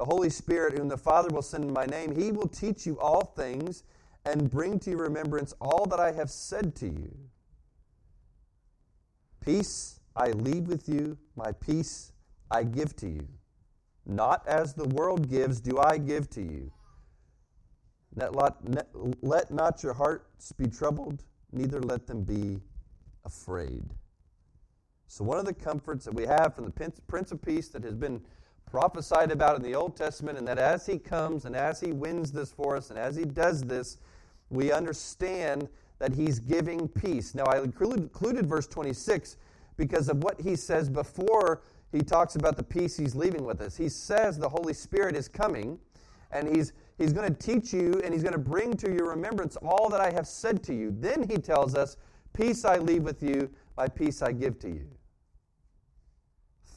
the 0.00 0.06
Holy 0.06 0.30
Spirit, 0.30 0.78
whom 0.78 0.88
the 0.88 0.96
Father 0.96 1.28
will 1.28 1.42
send 1.42 1.62
in 1.62 1.74
my 1.74 1.84
name, 1.84 2.18
he 2.18 2.32
will 2.32 2.48
teach 2.48 2.86
you 2.86 2.98
all 3.00 3.34
things 3.36 3.82
and 4.24 4.50
bring 4.50 4.78
to 4.78 4.88
your 4.88 5.00
remembrance 5.00 5.52
all 5.60 5.84
that 5.84 6.00
I 6.00 6.10
have 6.12 6.30
said 6.30 6.74
to 6.76 6.86
you. 6.86 7.14
Peace 9.44 10.00
I 10.16 10.30
leave 10.30 10.68
with 10.68 10.88
you, 10.88 11.18
my 11.36 11.52
peace 11.52 12.12
I 12.50 12.62
give 12.62 12.96
to 12.96 13.10
you. 13.10 13.28
Not 14.06 14.48
as 14.48 14.72
the 14.72 14.88
world 14.88 15.28
gives, 15.28 15.60
do 15.60 15.78
I 15.78 15.98
give 15.98 16.30
to 16.30 16.40
you. 16.40 16.72
Let, 18.16 19.50
not 19.50 19.82
your 19.82 19.92
hearts 19.92 20.52
be 20.52 20.66
troubled, 20.66 21.24
neither 21.52 21.78
let 21.78 22.06
them 22.06 22.22
be 22.22 22.62
afraid. 23.26 23.84
So, 25.08 25.24
one 25.24 25.38
of 25.38 25.44
the 25.44 25.52
comforts 25.52 26.06
that 26.06 26.14
we 26.14 26.24
have 26.24 26.54
from 26.54 26.64
the 26.64 27.00
Prince 27.06 27.32
of 27.32 27.42
Peace 27.42 27.68
that 27.68 27.84
has 27.84 27.94
been 27.94 28.22
prophesied 28.70 29.30
about 29.30 29.56
in 29.56 29.62
the 29.62 29.74
Old 29.74 29.96
Testament, 29.96 30.38
and 30.38 30.46
that 30.46 30.58
as 30.58 30.86
he 30.86 30.98
comes 30.98 31.44
and 31.44 31.56
as 31.56 31.80
he 31.80 31.92
wins 31.92 32.32
this 32.32 32.52
for 32.52 32.76
us, 32.76 32.90
and 32.90 32.98
as 32.98 33.16
he 33.16 33.24
does 33.24 33.62
this, 33.62 33.98
we 34.50 34.72
understand 34.72 35.68
that 35.98 36.12
he's 36.12 36.40
giving 36.40 36.88
peace. 36.88 37.34
Now, 37.34 37.44
I 37.44 37.60
included 37.60 38.46
verse 38.46 38.66
26 38.66 39.36
because 39.76 40.08
of 40.08 40.22
what 40.22 40.40
he 40.40 40.56
says 40.56 40.88
before 40.88 41.62
he 41.92 42.00
talks 42.00 42.36
about 42.36 42.56
the 42.56 42.62
peace 42.62 42.96
he's 42.96 43.14
leaving 43.14 43.44
with 43.44 43.60
us. 43.60 43.76
He 43.76 43.88
says 43.88 44.38
the 44.38 44.48
Holy 44.48 44.74
Spirit 44.74 45.16
is 45.16 45.28
coming 45.28 45.78
and 46.32 46.54
he's, 46.54 46.72
he's 46.98 47.12
going 47.12 47.28
to 47.28 47.34
teach 47.34 47.72
you 47.72 48.00
and 48.04 48.12
he's 48.12 48.22
going 48.22 48.32
to 48.32 48.38
bring 48.38 48.76
to 48.76 48.92
your 48.92 49.08
remembrance 49.08 49.56
all 49.56 49.88
that 49.90 50.00
I 50.00 50.10
have 50.10 50.26
said 50.26 50.62
to 50.64 50.74
you. 50.74 50.94
Then 50.98 51.28
he 51.28 51.36
tells 51.36 51.74
us, 51.74 51.96
Peace 52.32 52.64
I 52.64 52.78
leave 52.78 53.02
with 53.02 53.22
you, 53.22 53.50
my 53.76 53.88
peace 53.88 54.22
I 54.22 54.32
give 54.32 54.58
to 54.60 54.68
you. 54.68 54.86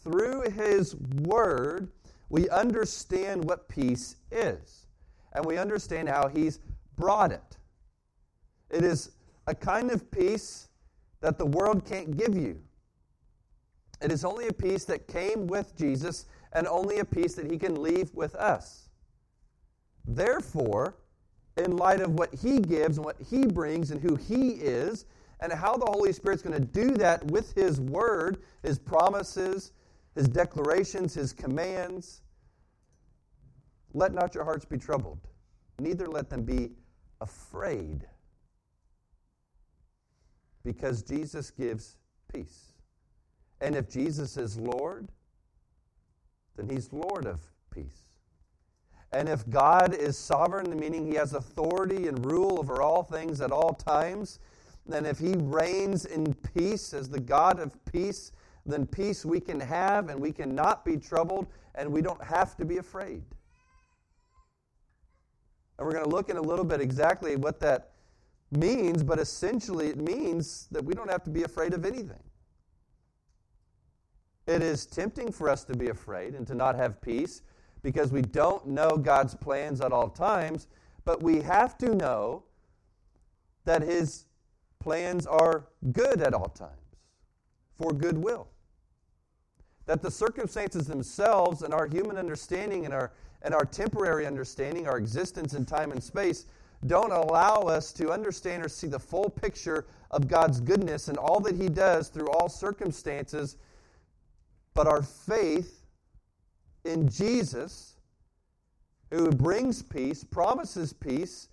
Through 0.04 0.50
his 0.52 0.96
word, 0.96 1.92
we 2.30 2.50
understand 2.50 3.46
what 3.46 3.70
peace 3.70 4.18
is, 4.32 4.88
and 5.34 5.46
we 5.46 5.58
understand 5.58 6.10
how 6.10 6.28
he's 6.28 6.60
brought 6.98 7.32
it. 7.32 7.58
It 8.70 8.84
is 8.84 9.12
a 9.48 9.56
kind 9.56 9.92
of 9.92 10.10
peace 10.12 10.68
that 11.22 11.38
the 11.38 11.46
world 11.46 11.86
can't 11.86 12.18
give 12.18 12.36
you. 12.36 12.60
It 14.02 14.12
is 14.12 14.26
only 14.26 14.48
a 14.48 14.54
peace 14.54 14.84
that 14.86 15.08
came 15.08 15.48
with 15.48 15.76
Jesus 15.78 16.26
and 16.52 16.68
only 16.68 17.00
a 17.00 17.06
peace 17.06 17.36
that 17.36 17.50
he 17.50 17.58
can 17.58 17.82
leave 17.82 18.14
with 18.14 18.36
us. 18.36 18.90
Therefore, 20.06 20.98
in 21.56 21.78
light 21.78 22.02
of 22.02 22.14
what 22.14 22.34
he 22.34 22.60
gives 22.60 22.98
and 22.98 23.06
what 23.06 23.16
he 23.30 23.46
brings 23.46 23.92
and 23.92 24.02
who 24.02 24.16
he 24.16 24.50
is, 24.50 25.06
and 25.40 25.52
how 25.52 25.76
the 25.76 25.86
Holy 25.86 26.14
Spirit's 26.14 26.42
going 26.42 26.60
to 26.60 26.68
do 26.68 26.92
that 26.96 27.24
with 27.26 27.54
his 27.54 27.80
word, 27.80 28.38
his 28.64 28.80
promises, 28.80 29.72
his 30.16 30.28
declarations, 30.28 31.14
his 31.14 31.34
commands, 31.34 32.22
let 33.94 34.14
not 34.14 34.36
your 34.36 34.44
hearts 34.44 34.66
be 34.66 34.78
troubled, 34.78 35.20
neither 35.80 36.08
let 36.08 36.30
them 36.30 36.44
be 36.44 36.72
afraid 37.22 38.06
because 40.64 41.04
Jesus 41.04 41.52
gives 41.52 41.98
peace. 42.34 42.74
And 43.62 43.76
if 43.76 43.90
Jesus 43.90 44.38
is 44.38 44.58
Lord, 44.58 45.10
then 46.56 46.70
he's 46.70 46.92
Lord 46.92 47.26
of 47.26 47.40
peace. 47.72 48.04
And 49.12 49.30
if 49.30 49.48
God 49.50 49.94
is 49.94 50.18
sovereign, 50.18 50.78
meaning 50.80 51.06
he 51.06 51.16
has 51.16 51.34
authority 51.34 52.08
and 52.08 52.26
rule 52.26 52.58
over 52.60 52.82
all 52.82 53.04
things 53.04 53.42
at 53.42 53.52
all 53.52 53.74
times, 53.74 54.40
then 54.86 55.06
if 55.06 55.20
he 55.20 55.36
reigns 55.38 56.06
in 56.06 56.34
peace 56.34 56.94
as 56.94 57.10
the 57.10 57.20
God 57.20 57.60
of 57.60 57.74
peace, 57.86 58.32
then 58.66 58.86
peace 58.86 59.26
we 59.26 59.40
can 59.40 59.60
have 59.60 60.10
and 60.10 60.20
we 60.20 60.32
cannot 60.32 60.86
be 60.86 60.98
troubled 60.98 61.48
and 61.76 61.92
we 61.92 62.02
don't 62.02 62.24
have 62.24 62.56
to 62.58 62.66
be 62.66 62.78
afraid. 62.78 63.24
And 65.78 65.88
we're 65.88 65.94
going 65.94 66.06
to 66.06 66.10
look 66.10 66.30
in 66.30 66.38
a 66.38 66.42
little 66.42 66.66
bit 66.66 66.80
exactly 66.80 67.36
what 67.36 67.60
that 67.62 67.92
means, 68.52 69.04
but 69.04 69.20
essentially 69.20 69.88
it 69.88 69.98
means 69.98 70.68
that 70.72 70.84
we 70.84 70.94
don't 70.94 71.10
have 71.10 71.24
to 71.24 71.30
be 71.30 71.44
afraid 71.44 71.74
of 71.74 71.86
anything. 71.86 72.22
It 74.46 74.62
is 74.62 74.86
tempting 74.86 75.32
for 75.32 75.50
us 75.50 75.64
to 75.66 75.76
be 75.76 75.90
afraid 75.90 76.36
and 76.36 76.46
to 76.48 76.56
not 76.56 76.76
have 76.76 77.02
peace 77.02 77.42
because 77.82 78.12
we 78.12 78.22
don't 78.22 78.68
know 78.68 78.98
God's 78.98 79.36
plans 79.36 79.82
at 79.82 79.92
all 79.92 80.10
times, 80.10 80.68
but 81.06 81.24
we 81.24 81.42
have 81.42 81.78
to 81.80 81.96
know 81.96 82.44
that 83.66 83.82
His 83.82 84.26
plans 84.80 85.26
are 85.26 85.68
good 85.92 86.22
at 86.22 86.34
all 86.34 86.50
times 86.50 86.72
for 87.78 87.94
goodwill. 87.94 88.48
That 89.86 90.02
the 90.02 90.12
circumstances 90.12 90.88
themselves 90.88 91.62
and 91.62 91.74
our 91.74 91.88
human 91.88 92.18
understanding 92.18 92.86
and 92.86 92.94
our, 92.94 93.12
and 93.42 93.54
our 93.54 93.66
temporary 93.66 94.26
understanding, 94.26 94.88
our 94.88 94.98
existence 94.98 95.54
in 95.54 95.66
time 95.66 95.92
and 95.92 96.02
space, 96.02 96.46
don't 96.86 97.12
allow 97.12 97.62
us 97.62 97.92
to 97.94 98.12
understand 98.12 98.66
or 98.66 98.70
see 98.70 98.88
the 98.88 99.00
full 99.00 99.30
picture 99.30 99.86
of 100.12 100.28
God's 100.28 100.60
goodness 100.60 101.08
and 101.08 101.18
all 101.18 101.40
that 101.42 101.56
He 101.56 101.70
does 101.70 102.10
through 102.10 102.30
all 102.30 102.50
circumstances. 102.50 103.58
But 104.74 104.88
our 104.88 105.02
faith 105.02 105.86
in 106.84 107.08
Jesus, 107.08 107.96
who 109.12 109.32
brings 109.32 109.82
peace, 109.82 110.24
promises 110.24 110.92
peace, 110.94 111.48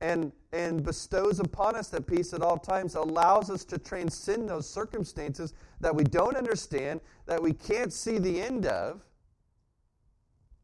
and, 0.00 0.32
and 0.52 0.82
bestows 0.82 1.40
upon 1.40 1.76
us 1.76 1.88
that 1.88 2.06
peace 2.06 2.32
at 2.32 2.42
all 2.42 2.56
times, 2.56 2.94
allows 2.94 3.50
us 3.50 3.64
to 3.66 3.78
transcend 3.78 4.48
those 4.48 4.68
circumstances 4.68 5.52
that 5.80 5.94
we 5.94 6.04
don't 6.04 6.36
understand, 6.36 7.00
that 7.26 7.42
we 7.42 7.52
can't 7.52 7.92
see 7.92 8.18
the 8.18 8.40
end 8.40 8.66
of, 8.66 9.02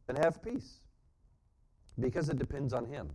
and 0.09 0.17
have 0.17 0.43
peace. 0.43 0.81
Because 1.99 2.29
it 2.29 2.39
depends 2.39 2.73
on 2.73 2.87
Him. 2.87 3.11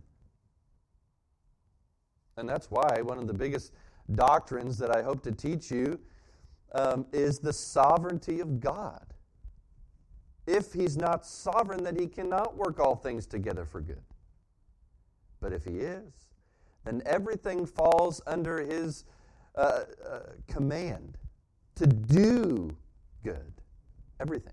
And 2.36 2.48
that's 2.48 2.70
why 2.70 3.00
one 3.02 3.18
of 3.18 3.26
the 3.26 3.34
biggest 3.34 3.72
doctrines 4.14 4.78
that 4.78 4.96
I 4.96 5.02
hope 5.02 5.22
to 5.24 5.32
teach 5.32 5.70
you 5.70 5.98
um, 6.74 7.06
is 7.12 7.38
the 7.38 7.52
sovereignty 7.52 8.40
of 8.40 8.60
God. 8.60 9.04
If 10.46 10.72
He's 10.72 10.96
not 10.96 11.26
sovereign, 11.26 11.84
then 11.84 11.96
He 11.96 12.06
cannot 12.06 12.56
work 12.56 12.80
all 12.80 12.96
things 12.96 13.26
together 13.26 13.64
for 13.64 13.80
good. 13.80 14.02
But 15.42 15.52
if 15.52 15.64
He 15.64 15.80
is, 15.80 16.14
then 16.84 17.02
everything 17.04 17.66
falls 17.66 18.22
under 18.26 18.64
His 18.64 19.04
uh, 19.54 19.82
uh, 20.08 20.20
command 20.48 21.18
to 21.74 21.86
do 21.86 22.74
good 23.22 23.52
everything. 24.22 24.52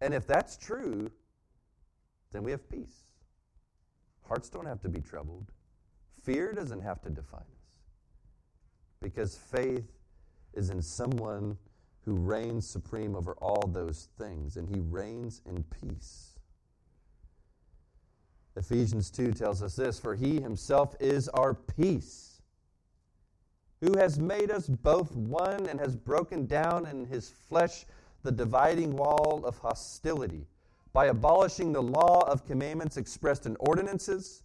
And 0.00 0.14
if 0.14 0.26
that's 0.26 0.56
true, 0.56 1.10
then 2.32 2.42
we 2.42 2.52
have 2.52 2.66
peace. 2.70 3.04
Hearts 4.26 4.48
don't 4.48 4.66
have 4.66 4.80
to 4.82 4.88
be 4.88 5.00
troubled. 5.00 5.50
Fear 6.22 6.52
doesn't 6.52 6.80
have 6.80 7.02
to 7.02 7.10
define 7.10 7.40
us. 7.40 7.82
Because 9.02 9.36
faith 9.36 9.90
is 10.54 10.70
in 10.70 10.80
someone 10.80 11.58
who 12.04 12.14
reigns 12.14 12.68
supreme 12.68 13.14
over 13.14 13.34
all 13.34 13.66
those 13.66 14.08
things, 14.18 14.56
and 14.56 14.68
he 14.68 14.80
reigns 14.80 15.42
in 15.46 15.64
peace. 15.64 16.29
Ephesians 18.60 19.10
2 19.10 19.32
tells 19.32 19.62
us 19.62 19.74
this 19.74 19.98
For 19.98 20.14
he 20.14 20.38
himself 20.38 20.94
is 21.00 21.28
our 21.30 21.54
peace, 21.54 22.42
who 23.80 23.96
has 23.96 24.18
made 24.18 24.50
us 24.50 24.68
both 24.68 25.16
one 25.16 25.66
and 25.66 25.80
has 25.80 25.96
broken 25.96 26.44
down 26.44 26.86
in 26.86 27.06
his 27.06 27.30
flesh 27.30 27.86
the 28.22 28.30
dividing 28.30 28.94
wall 28.94 29.42
of 29.46 29.56
hostility 29.58 30.46
by 30.92 31.06
abolishing 31.06 31.72
the 31.72 31.82
law 31.82 32.20
of 32.30 32.46
commandments 32.46 32.98
expressed 32.98 33.46
in 33.46 33.56
ordinances, 33.60 34.42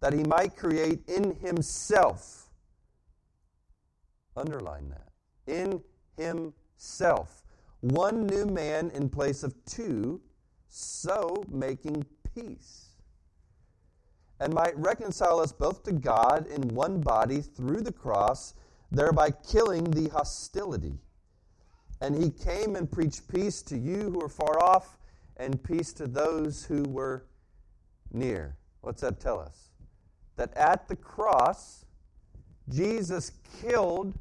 that 0.00 0.12
he 0.12 0.24
might 0.24 0.56
create 0.56 1.08
in 1.08 1.36
himself, 1.36 2.50
underline 4.36 4.88
that, 4.88 5.10
in 5.46 5.80
himself, 6.16 7.44
one 7.82 8.26
new 8.26 8.46
man 8.46 8.90
in 8.90 9.08
place 9.08 9.44
of 9.44 9.54
two, 9.64 10.20
so 10.68 11.44
making 11.48 12.04
peace, 12.34 12.93
and 14.40 14.52
might 14.52 14.76
reconcile 14.76 15.40
us 15.40 15.52
both 15.52 15.82
to 15.84 15.92
God 15.92 16.46
in 16.46 16.68
one 16.68 17.00
body 17.00 17.40
through 17.40 17.82
the 17.82 17.92
cross, 17.92 18.54
thereby 18.90 19.30
killing 19.30 19.84
the 19.84 20.08
hostility. 20.10 20.98
And 22.00 22.20
he 22.20 22.30
came 22.30 22.76
and 22.76 22.90
preached 22.90 23.28
peace 23.28 23.62
to 23.62 23.78
you 23.78 24.10
who 24.10 24.20
are 24.20 24.28
far 24.28 24.62
off 24.62 24.98
and 25.36 25.62
peace 25.62 25.92
to 25.94 26.06
those 26.06 26.64
who 26.64 26.82
were 26.82 27.24
near. 28.12 28.56
What's 28.80 29.00
that 29.02 29.20
tell 29.20 29.40
us? 29.40 29.70
That 30.36 30.54
at 30.56 30.88
the 30.88 30.96
cross, 30.96 31.84
Jesus 32.68 33.32
killed 33.62 34.14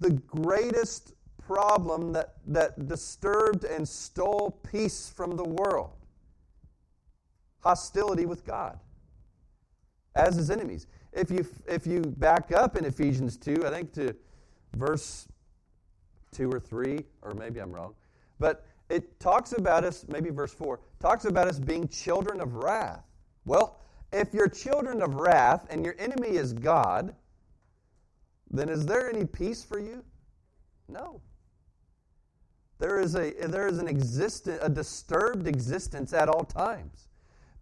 the 0.00 0.10
greatest 0.10 1.14
problem 1.38 2.12
that, 2.12 2.34
that 2.46 2.88
disturbed 2.88 3.64
and 3.64 3.88
stole 3.88 4.50
peace 4.70 5.12
from 5.14 5.36
the 5.36 5.44
world 5.44 5.99
hostility 7.60 8.26
with 8.26 8.44
God 8.44 8.78
as 10.14 10.36
his 10.36 10.50
enemies. 10.50 10.86
If 11.12 11.30
you, 11.30 11.46
if 11.66 11.86
you 11.86 12.02
back 12.02 12.52
up 12.52 12.76
in 12.76 12.84
Ephesians 12.84 13.36
2, 13.36 13.66
I 13.66 13.70
think 13.70 13.92
to 13.94 14.14
verse 14.76 15.28
2 16.32 16.50
or 16.50 16.60
3, 16.60 17.04
or 17.22 17.34
maybe 17.34 17.60
I'm 17.60 17.72
wrong, 17.72 17.94
but 18.38 18.64
it 18.88 19.20
talks 19.20 19.52
about 19.52 19.84
us, 19.84 20.04
maybe 20.08 20.30
verse 20.30 20.52
4, 20.52 20.80
talks 21.00 21.24
about 21.24 21.48
us 21.48 21.58
being 21.58 21.88
children 21.88 22.40
of 22.40 22.56
wrath. 22.56 23.04
Well, 23.44 23.78
if 24.12 24.34
you're 24.34 24.48
children 24.48 25.02
of 25.02 25.14
wrath 25.14 25.66
and 25.70 25.84
your 25.84 25.94
enemy 25.98 26.30
is 26.30 26.52
God, 26.52 27.14
then 28.50 28.68
is 28.68 28.84
there 28.84 29.08
any 29.08 29.24
peace 29.24 29.62
for 29.62 29.78
you? 29.78 30.04
No. 30.88 31.20
There 32.78 32.98
is 32.98 33.14
a 33.14 33.30
there 33.46 33.68
is 33.68 33.78
an 33.78 33.86
existent 33.86 34.58
a 34.62 34.68
disturbed 34.68 35.46
existence 35.46 36.12
at 36.12 36.28
all 36.28 36.44
times 36.44 37.09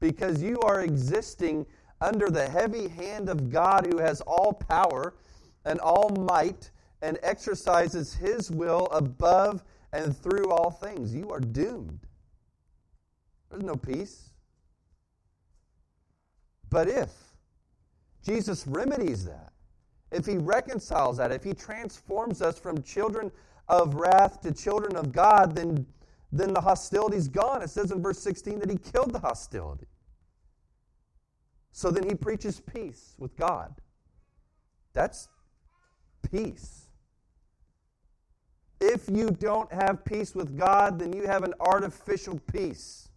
because 0.00 0.42
you 0.42 0.60
are 0.60 0.82
existing 0.82 1.66
under 2.00 2.30
the 2.30 2.48
heavy 2.48 2.88
hand 2.88 3.28
of 3.28 3.50
God 3.50 3.86
who 3.86 3.98
has 3.98 4.20
all 4.22 4.52
power 4.52 5.14
and 5.64 5.80
all 5.80 6.08
might 6.10 6.70
and 7.02 7.18
exercises 7.22 8.14
his 8.14 8.50
will 8.50 8.86
above 8.86 9.62
and 9.92 10.16
through 10.16 10.50
all 10.50 10.70
things. 10.70 11.14
You 11.14 11.30
are 11.30 11.40
doomed. 11.40 12.00
There's 13.50 13.62
no 13.62 13.76
peace. 13.76 14.30
But 16.70 16.88
if 16.88 17.10
Jesus 18.22 18.66
remedies 18.66 19.24
that, 19.24 19.52
if 20.10 20.26
he 20.26 20.36
reconciles 20.36 21.16
that, 21.18 21.32
if 21.32 21.44
he 21.44 21.54
transforms 21.54 22.42
us 22.42 22.58
from 22.58 22.82
children 22.82 23.30
of 23.68 23.94
wrath 23.94 24.40
to 24.42 24.52
children 24.52 24.96
of 24.96 25.12
God, 25.12 25.54
then, 25.54 25.86
then 26.30 26.52
the 26.52 26.60
hostility's 26.60 27.28
gone. 27.28 27.62
It 27.62 27.70
says 27.70 27.90
in 27.90 28.02
verse 28.02 28.18
16 28.18 28.58
that 28.60 28.70
he 28.70 28.76
killed 28.76 29.12
the 29.12 29.18
hostility. 29.18 29.86
So 31.72 31.90
then 31.90 32.08
he 32.08 32.14
preaches 32.14 32.60
peace 32.60 33.14
with 33.18 33.36
God. 33.36 33.74
That's 34.92 35.28
peace. 36.30 36.88
If 38.80 39.08
you 39.08 39.30
don't 39.30 39.72
have 39.72 40.04
peace 40.04 40.34
with 40.34 40.56
God, 40.56 40.98
then 40.98 41.12
you 41.12 41.26
have 41.26 41.44
an 41.44 41.54
artificial 41.60 42.38
peace. 42.52 43.08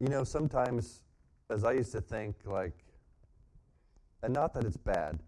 You 0.00 0.08
know, 0.08 0.24
sometimes, 0.24 1.02
as 1.48 1.62
I 1.62 1.72
used 1.72 1.92
to 1.92 2.00
think, 2.00 2.34
like, 2.44 2.76
and 4.24 4.34
not 4.34 4.52
that 4.54 4.64
it's 4.64 4.76
bad, 4.76 5.20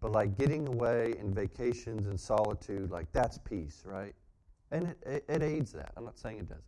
but 0.00 0.12
like 0.12 0.36
getting 0.38 0.68
away 0.68 1.14
in 1.18 1.32
vacations 1.32 2.06
and 2.06 2.18
solitude, 2.18 2.90
like 2.90 3.10
that's 3.12 3.38
peace, 3.38 3.82
right? 3.84 4.14
And 4.70 4.88
it, 4.88 4.98
it, 5.06 5.24
it 5.28 5.42
aids 5.42 5.72
that. 5.72 5.92
I'm 5.96 6.04
not 6.04 6.18
saying 6.18 6.38
it 6.38 6.48
doesn't. 6.48 6.64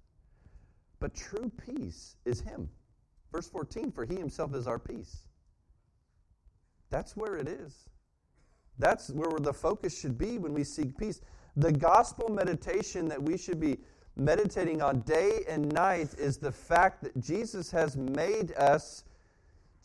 But 1.01 1.15
true 1.15 1.51
peace 1.67 2.17
is 2.25 2.41
Him. 2.41 2.69
Verse 3.33 3.49
14, 3.49 3.93
for 3.93 4.05
He 4.05 4.17
Himself 4.17 4.55
is 4.55 4.67
our 4.67 4.79
peace. 4.79 5.29
That's 6.91 7.17
where 7.17 7.37
it 7.37 7.49
is. 7.49 7.75
That's 8.79 9.11
where 9.11 9.39
the 9.39 9.53
focus 9.53 9.99
should 9.99 10.17
be 10.17 10.39
when 10.39 10.55
we 10.55 10.65
seek 10.65 10.97
peace. 10.97 11.21
The 11.57 11.73
gospel 11.73 12.29
meditation 12.29 13.09
that 13.09 13.23
we 13.23 13.37
should 13.37 13.61
be 13.61 13.79
meditating 14.17 14.83
on 14.83 15.01
day 15.01 15.45
and 15.49 15.73
night 15.73 16.15
is 16.19 16.39
the 16.39 16.53
fact 16.53 17.03
that 17.03 17.21
Jesus 17.21 17.71
has 17.71 17.97
made 17.97 18.53
us 18.57 19.05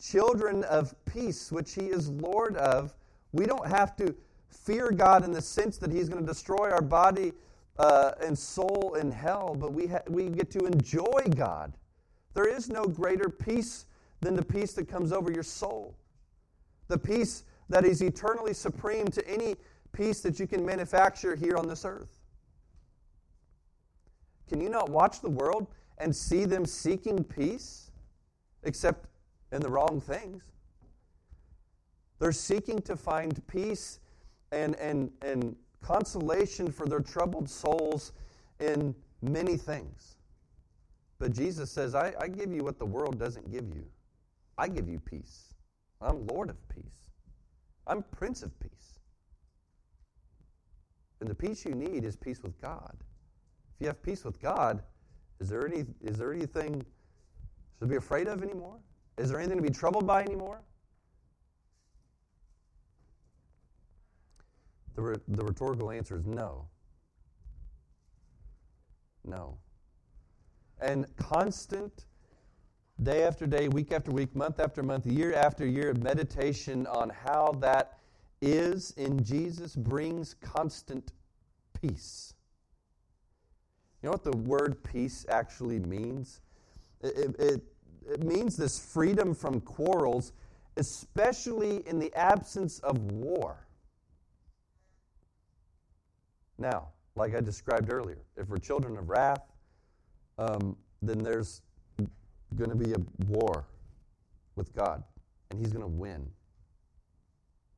children 0.00 0.64
of 0.64 0.94
peace, 1.04 1.52
which 1.52 1.74
He 1.74 1.86
is 1.86 2.10
Lord 2.10 2.56
of. 2.56 2.94
We 3.34 3.46
don't 3.46 3.66
have 3.66 3.96
to 3.96 4.14
fear 4.48 4.90
God 4.90 5.24
in 5.24 5.32
the 5.32 5.42
sense 5.42 5.76
that 5.78 5.92
He's 5.92 6.08
going 6.08 6.22
to 6.22 6.26
destroy 6.26 6.70
our 6.70 6.82
body 6.82 7.32
uh, 7.78 8.12
and 8.22 8.38
soul 8.38 8.96
in 8.98 9.10
hell, 9.10 9.56
but 9.58 9.72
we, 9.72 9.88
ha- 9.88 10.02
we 10.08 10.28
get 10.28 10.50
to 10.52 10.60
enjoy 10.60 11.22
God. 11.36 11.74
There 12.32 12.48
is 12.48 12.70
no 12.70 12.84
greater 12.84 13.28
peace 13.28 13.86
than 14.20 14.36
the 14.36 14.44
peace 14.44 14.72
that 14.74 14.88
comes 14.88 15.12
over 15.12 15.30
your 15.30 15.42
soul 15.42 15.96
the 16.88 16.98
peace 16.98 17.44
that 17.68 17.84
is 17.84 18.02
eternally 18.02 18.54
supreme 18.54 19.08
to 19.08 19.26
any 19.28 19.56
peace 19.92 20.20
that 20.20 20.38
you 20.38 20.46
can 20.46 20.64
manufacture 20.64 21.34
here 21.34 21.56
on 21.56 21.68
this 21.68 21.84
earth. 21.84 22.20
Can 24.48 24.60
you 24.60 24.68
not 24.68 24.90
watch 24.90 25.20
the 25.20 25.30
world 25.30 25.66
and 25.98 26.14
see 26.14 26.44
them 26.44 26.66
seeking 26.66 27.24
peace, 27.24 27.90
except 28.64 29.06
in 29.52 29.60
the 29.62 29.70
wrong 29.70 30.00
things? 30.00 30.42
They're 32.24 32.32
seeking 32.32 32.80
to 32.80 32.96
find 32.96 33.46
peace 33.48 33.98
and, 34.50 34.76
and, 34.76 35.10
and 35.20 35.54
consolation 35.82 36.72
for 36.72 36.86
their 36.86 37.00
troubled 37.00 37.50
souls 37.50 38.12
in 38.60 38.94
many 39.20 39.58
things. 39.58 40.16
But 41.18 41.34
Jesus 41.34 41.70
says, 41.70 41.94
I, 41.94 42.14
I 42.18 42.28
give 42.28 42.50
you 42.50 42.64
what 42.64 42.78
the 42.78 42.86
world 42.86 43.18
doesn't 43.18 43.52
give 43.52 43.68
you. 43.68 43.84
I 44.56 44.68
give 44.68 44.88
you 44.88 45.00
peace. 45.00 45.52
I'm 46.00 46.26
Lord 46.28 46.48
of 46.48 46.56
peace. 46.70 47.10
I'm 47.86 48.02
Prince 48.02 48.42
of 48.42 48.58
peace. 48.58 49.00
And 51.20 51.28
the 51.28 51.34
peace 51.34 51.66
you 51.66 51.74
need 51.74 52.06
is 52.06 52.16
peace 52.16 52.42
with 52.42 52.58
God. 52.58 52.96
If 53.74 53.80
you 53.82 53.86
have 53.88 54.02
peace 54.02 54.24
with 54.24 54.40
God, 54.40 54.82
is 55.40 55.50
there 55.50 55.66
any 55.66 55.84
is 56.00 56.16
there 56.16 56.32
anything 56.32 56.82
to 57.80 57.86
be 57.86 57.96
afraid 57.96 58.28
of 58.28 58.42
anymore? 58.42 58.78
Is 59.18 59.28
there 59.28 59.40
anything 59.40 59.58
to 59.58 59.62
be 59.62 59.68
troubled 59.68 60.06
by 60.06 60.22
anymore? 60.22 60.62
The, 64.94 65.02
re- 65.02 65.16
the 65.26 65.44
rhetorical 65.44 65.90
answer 65.90 66.16
is 66.16 66.26
no. 66.26 66.66
No. 69.24 69.58
And 70.80 71.06
constant 71.16 72.06
day 73.02 73.24
after 73.24 73.46
day, 73.46 73.68
week 73.68 73.92
after 73.92 74.10
week, 74.10 74.34
month 74.36 74.60
after 74.60 74.82
month, 74.82 75.06
year 75.06 75.34
after 75.34 75.66
year 75.66 75.94
meditation 75.94 76.86
on 76.86 77.10
how 77.10 77.56
that 77.60 77.98
is 78.40 78.92
in 78.96 79.24
Jesus 79.24 79.74
brings 79.74 80.34
constant 80.34 81.12
peace. 81.80 82.34
You 84.02 84.08
know 84.08 84.12
what 84.12 84.24
the 84.24 84.36
word 84.36 84.84
peace 84.84 85.24
actually 85.28 85.78
means? 85.80 86.40
It, 87.00 87.34
it, 87.38 87.62
it 88.06 88.22
means 88.22 88.56
this 88.56 88.78
freedom 88.78 89.34
from 89.34 89.60
quarrels, 89.60 90.32
especially 90.76 91.86
in 91.88 91.98
the 91.98 92.14
absence 92.14 92.80
of 92.80 92.98
war. 93.12 93.66
Now, 96.58 96.88
like 97.16 97.34
I 97.34 97.40
described 97.40 97.92
earlier, 97.92 98.18
if 98.36 98.48
we're 98.48 98.58
children 98.58 98.96
of 98.96 99.08
wrath, 99.08 99.42
um, 100.38 100.76
then 101.02 101.18
there's 101.18 101.62
going 102.56 102.70
to 102.70 102.76
be 102.76 102.92
a 102.92 103.28
war 103.28 103.64
with 104.56 104.74
God, 104.74 105.02
and 105.50 105.58
he's 105.58 105.72
going 105.72 105.82
to 105.82 105.88
win. 105.88 106.28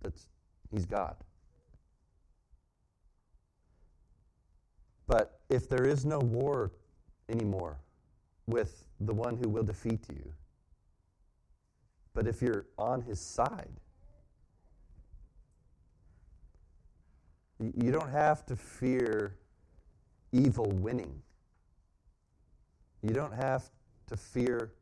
That's, 0.03 0.27
he's 0.71 0.87
God. 0.87 1.17
But 5.07 5.41
if 5.49 5.69
there 5.69 5.85
is 5.85 6.05
no 6.05 6.19
war 6.19 6.73
anymore 7.29 7.79
with 8.47 8.87
the 9.01 9.15
one 9.15 9.37
who 9.37 9.49
will 9.49 9.63
defeat 9.63 10.01
you, 10.13 10.33
but 12.15 12.27
if 12.27 12.43
you're 12.43 12.67
on 12.79 13.03
his 13.03 13.21
side, 13.21 13.81
you 17.59 17.91
don't 17.91 18.11
have 18.11 18.45
to 18.47 18.57
fear 18.57 19.37
evil 20.33 20.67
winning. 20.67 21.23
You 23.03 23.11
don't 23.11 23.33
have 23.33 23.71
to 24.09 24.17
fear 24.17 24.73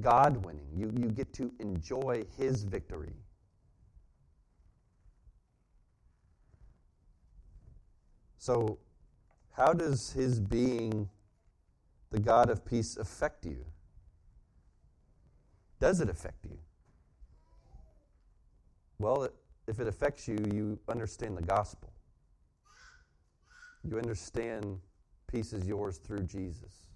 God 0.00 0.44
winning. 0.44 0.68
You, 0.74 0.92
you 0.96 1.08
get 1.10 1.32
to 1.34 1.52
enjoy 1.58 2.24
his 2.36 2.62
victory. 2.62 3.14
So, 8.38 8.78
how 9.52 9.72
does 9.72 10.12
his 10.12 10.40
being 10.40 11.08
the 12.10 12.20
God 12.20 12.48
of 12.48 12.64
peace 12.64 12.96
affect 12.96 13.44
you? 13.44 13.64
Does 15.80 16.00
it 16.00 16.08
affect 16.08 16.44
you? 16.44 16.58
Well, 18.98 19.28
if 19.66 19.80
it 19.80 19.86
affects 19.86 20.26
you, 20.26 20.38
you 20.52 20.78
understand 20.88 21.36
the 21.36 21.42
gospel. 21.42 21.92
You 23.84 23.98
understand 23.98 24.80
peace 25.26 25.52
is 25.52 25.66
yours 25.66 25.98
through 25.98 26.22
Jesus. 26.22 26.88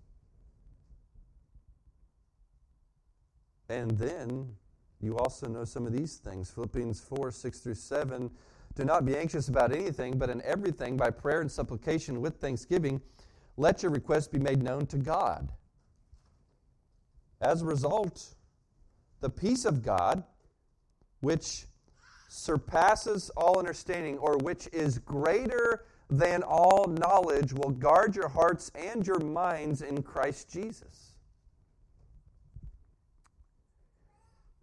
And 3.69 3.91
then 3.93 4.55
you 5.01 5.17
also 5.19 5.49
know 5.49 5.65
some 5.65 5.87
of 5.87 5.93
these 5.93 6.17
things. 6.17 6.51
Philippians 6.51 7.01
4 7.01 7.31
6 7.31 7.61
through 7.61 7.75
7 7.75 8.31
do 8.75 8.85
not 8.85 9.05
be 9.05 9.17
anxious 9.17 9.49
about 9.49 9.73
anything, 9.73 10.17
but 10.17 10.31
in 10.31 10.41
everything, 10.43 10.97
by 10.97 11.11
prayer 11.11 11.41
and 11.41 11.51
supplication 11.51 12.21
with 12.21 12.37
thanksgiving, 12.37 13.03
let 13.57 13.83
your 13.83 13.93
requests 13.93 14.29
be 14.29 14.39
made 14.39 14.63
known 14.63 14.87
to 14.87 14.97
God. 14.97 15.53
As 17.41 17.63
a 17.63 17.67
result, 17.67 18.35
the 19.21 19.29
peace 19.29 19.65
of 19.65 19.83
God, 19.83 20.25
which 21.21 21.67
surpasses 22.29 23.31
all 23.37 23.59
understanding, 23.59 24.17
or 24.19 24.39
which 24.39 24.69
is 24.73 24.99
greater 24.99 25.85
than 26.13 26.43
all 26.43 26.87
knowledge, 26.87 27.53
will 27.53 27.71
guard 27.71 28.15
your 28.15 28.29
hearts 28.29 28.71
and 28.75 29.07
your 29.07 29.21
minds 29.21 29.83
in 29.83 30.03
Christ 30.03 30.51
Jesus. 30.51 31.13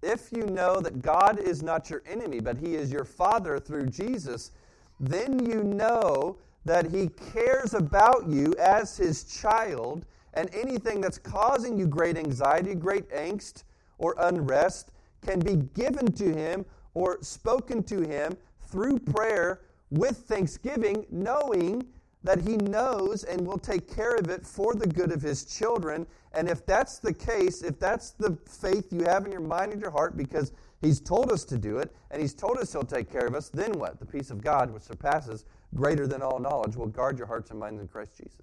if 0.02 0.32
you 0.32 0.46
know 0.46 0.80
that 0.80 1.02
God 1.02 1.40
is 1.40 1.62
not 1.62 1.90
your 1.90 2.02
enemy, 2.06 2.40
but 2.40 2.58
He 2.58 2.76
is 2.76 2.92
your 2.92 3.06
Father 3.06 3.60
through 3.60 3.88
Jesus, 3.88 4.52
then 5.00 5.46
you 5.46 5.64
know 5.64 6.38
that 6.66 6.90
He 6.92 7.10
cares 7.34 7.74
about 7.74 8.28
you 8.28 8.54
as 8.60 8.98
His 8.98 9.24
child, 9.24 10.06
and 10.34 10.50
anything 10.54 11.02
that's 11.02 11.18
causing 11.18 11.78
you 11.78 11.88
great 11.88 12.18
anxiety, 12.18 12.76
great 12.76 13.10
angst, 13.10 13.64
or 13.98 14.16
unrest 14.20 14.92
can 15.26 15.40
be 15.40 15.56
given 15.74 16.12
to 16.14 16.34
Him 16.34 16.66
or 16.94 17.18
spoken 17.22 17.84
to 17.84 18.02
Him 18.02 18.38
through 18.62 19.00
prayer 19.00 19.62
with 19.92 20.18
thanksgiving, 20.18 21.06
knowing 21.10 21.86
that 22.24 22.42
He 22.42 22.58
knows 22.58 23.24
and 23.24 23.46
will 23.46 23.58
take 23.58 23.94
care 23.94 24.16
of 24.16 24.30
it 24.30 24.46
for 24.46 24.76
the 24.76 24.88
good 24.88 25.12
of 25.12 25.22
His 25.22 25.46
children. 25.46 26.06
And 26.34 26.50
if 26.50 26.66
that's 26.66 27.00
the 27.00 27.14
case, 27.14 27.64
if 27.64 27.80
that's 27.80 28.12
the 28.12 28.38
faith 28.48 28.92
you 28.92 29.04
have 29.06 29.26
in 29.26 29.32
your 29.32 29.42
mind 29.42 29.72
and 29.72 29.82
your 29.82 29.92
heart, 29.92 30.18
because 30.18 30.52
He's 30.82 31.00
told 31.00 31.32
us 31.32 31.44
to 31.46 31.58
do 31.58 31.78
it, 31.78 31.94
and 32.12 32.22
He's 32.22 32.34
told 32.34 32.58
us 32.58 32.72
He'll 32.72 32.84
take 32.84 33.12
care 33.12 33.26
of 33.26 33.36
us, 33.36 33.50
then 33.50 33.72
what? 33.74 34.00
The 34.00 34.06
peace 34.06 34.32
of 34.32 34.42
God, 34.42 34.72
which 34.72 34.84
surpasses 34.84 35.46
greater 35.76 36.08
than 36.08 36.22
all 36.22 36.40
knowledge, 36.40 36.76
will 36.76 36.88
guard 36.88 37.18
your 37.18 37.28
hearts 37.28 37.52
and 37.52 37.60
minds 37.60 37.82
in 37.82 37.88
Christ 37.88 38.18
Jesus. 38.18 38.42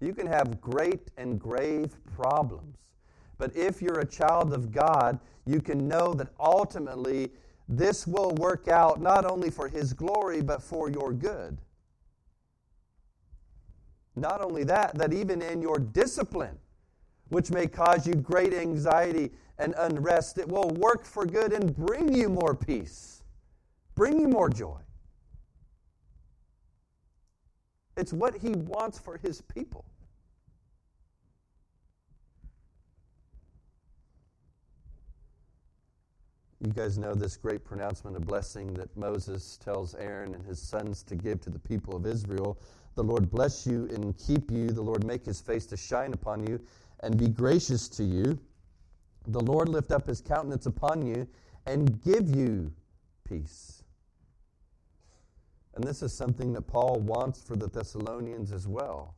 You 0.00 0.12
can 0.12 0.26
have 0.26 0.60
great 0.60 1.10
and 1.16 1.40
grave 1.40 1.94
problems, 2.14 2.76
but 3.38 3.54
if 3.56 3.80
you're 3.80 4.00
a 4.00 4.06
child 4.06 4.52
of 4.52 4.70
God, 4.70 5.18
you 5.46 5.60
can 5.60 5.88
know 5.88 6.12
that 6.14 6.28
ultimately 6.38 7.30
this 7.68 8.06
will 8.06 8.32
work 8.32 8.68
out 8.68 9.00
not 9.00 9.24
only 9.24 9.50
for 9.50 9.68
His 9.68 9.92
glory, 9.92 10.42
but 10.42 10.62
for 10.62 10.88
your 10.88 11.12
good. 11.12 11.58
Not 14.14 14.40
only 14.40 14.64
that, 14.64 14.96
that 14.96 15.12
even 15.12 15.42
in 15.42 15.60
your 15.60 15.78
discipline, 15.78 16.58
which 17.28 17.50
may 17.50 17.66
cause 17.66 18.06
you 18.06 18.14
great 18.14 18.54
anxiety 18.54 19.32
and 19.58 19.74
unrest, 19.78 20.38
it 20.38 20.48
will 20.48 20.70
work 20.70 21.04
for 21.04 21.26
good 21.26 21.52
and 21.52 21.74
bring 21.74 22.12
you 22.12 22.28
more 22.28 22.54
peace, 22.54 23.22
bring 23.94 24.20
you 24.20 24.28
more 24.28 24.48
joy. 24.48 24.78
It's 27.96 28.12
what 28.12 28.36
He 28.36 28.50
wants 28.50 28.98
for 28.98 29.18
His 29.18 29.40
people. 29.40 29.84
You 36.66 36.72
guys 36.72 36.98
know 36.98 37.14
this 37.14 37.36
great 37.36 37.64
pronouncement 37.64 38.16
of 38.16 38.26
blessing 38.26 38.74
that 38.74 38.94
Moses 38.96 39.56
tells 39.56 39.94
Aaron 39.94 40.34
and 40.34 40.44
his 40.44 40.58
sons 40.58 41.04
to 41.04 41.14
give 41.14 41.40
to 41.42 41.50
the 41.50 41.60
people 41.60 41.94
of 41.94 42.04
Israel. 42.06 42.58
The 42.96 43.04
Lord 43.04 43.30
bless 43.30 43.68
you 43.68 43.88
and 43.94 44.18
keep 44.18 44.50
you. 44.50 44.72
The 44.72 44.82
Lord 44.82 45.04
make 45.04 45.24
his 45.24 45.40
face 45.40 45.64
to 45.66 45.76
shine 45.76 46.12
upon 46.12 46.44
you 46.44 46.60
and 47.04 47.16
be 47.16 47.28
gracious 47.28 47.86
to 47.90 48.02
you. 48.02 48.36
The 49.28 49.38
Lord 49.38 49.68
lift 49.68 49.92
up 49.92 50.08
his 50.08 50.20
countenance 50.20 50.66
upon 50.66 51.06
you 51.06 51.28
and 51.66 52.02
give 52.02 52.34
you 52.34 52.72
peace. 53.22 53.84
And 55.76 55.84
this 55.84 56.02
is 56.02 56.12
something 56.12 56.52
that 56.54 56.62
Paul 56.62 56.98
wants 56.98 57.40
for 57.40 57.54
the 57.54 57.68
Thessalonians 57.68 58.50
as 58.50 58.66
well. 58.66 59.14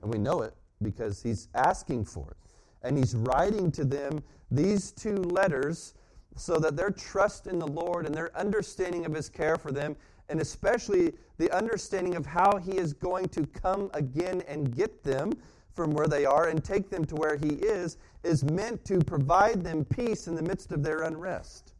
And 0.00 0.10
we 0.10 0.18
know 0.18 0.40
it 0.40 0.54
because 0.80 1.22
he's 1.22 1.48
asking 1.54 2.06
for 2.06 2.30
it 2.30 2.48
and 2.82 2.96
he's 2.96 3.14
writing 3.14 3.70
to 3.72 3.84
them 3.84 4.22
these 4.50 4.90
two 4.90 5.16
letters 5.16 5.94
so 6.38 6.58
that 6.58 6.76
their 6.76 6.90
trust 6.90 7.46
in 7.46 7.58
the 7.58 7.66
Lord 7.66 8.06
and 8.06 8.14
their 8.14 8.36
understanding 8.36 9.04
of 9.04 9.14
his 9.14 9.28
care 9.28 9.56
for 9.56 9.72
them, 9.72 9.96
and 10.28 10.40
especially 10.40 11.12
the 11.38 11.50
understanding 11.56 12.14
of 12.14 12.26
how 12.26 12.58
he 12.58 12.76
is 12.78 12.92
going 12.92 13.28
to 13.28 13.46
come 13.46 13.90
again 13.94 14.42
and 14.46 14.74
get 14.74 15.02
them 15.02 15.32
from 15.74 15.92
where 15.92 16.06
they 16.06 16.24
are 16.24 16.48
and 16.48 16.64
take 16.64 16.90
them 16.90 17.04
to 17.04 17.14
where 17.14 17.36
he 17.36 17.54
is, 17.54 17.98
is 18.24 18.44
meant 18.44 18.84
to 18.84 18.98
provide 18.98 19.62
them 19.62 19.84
peace 19.84 20.26
in 20.26 20.34
the 20.34 20.42
midst 20.42 20.72
of 20.72 20.82
their 20.82 21.02
unrest. 21.02 21.74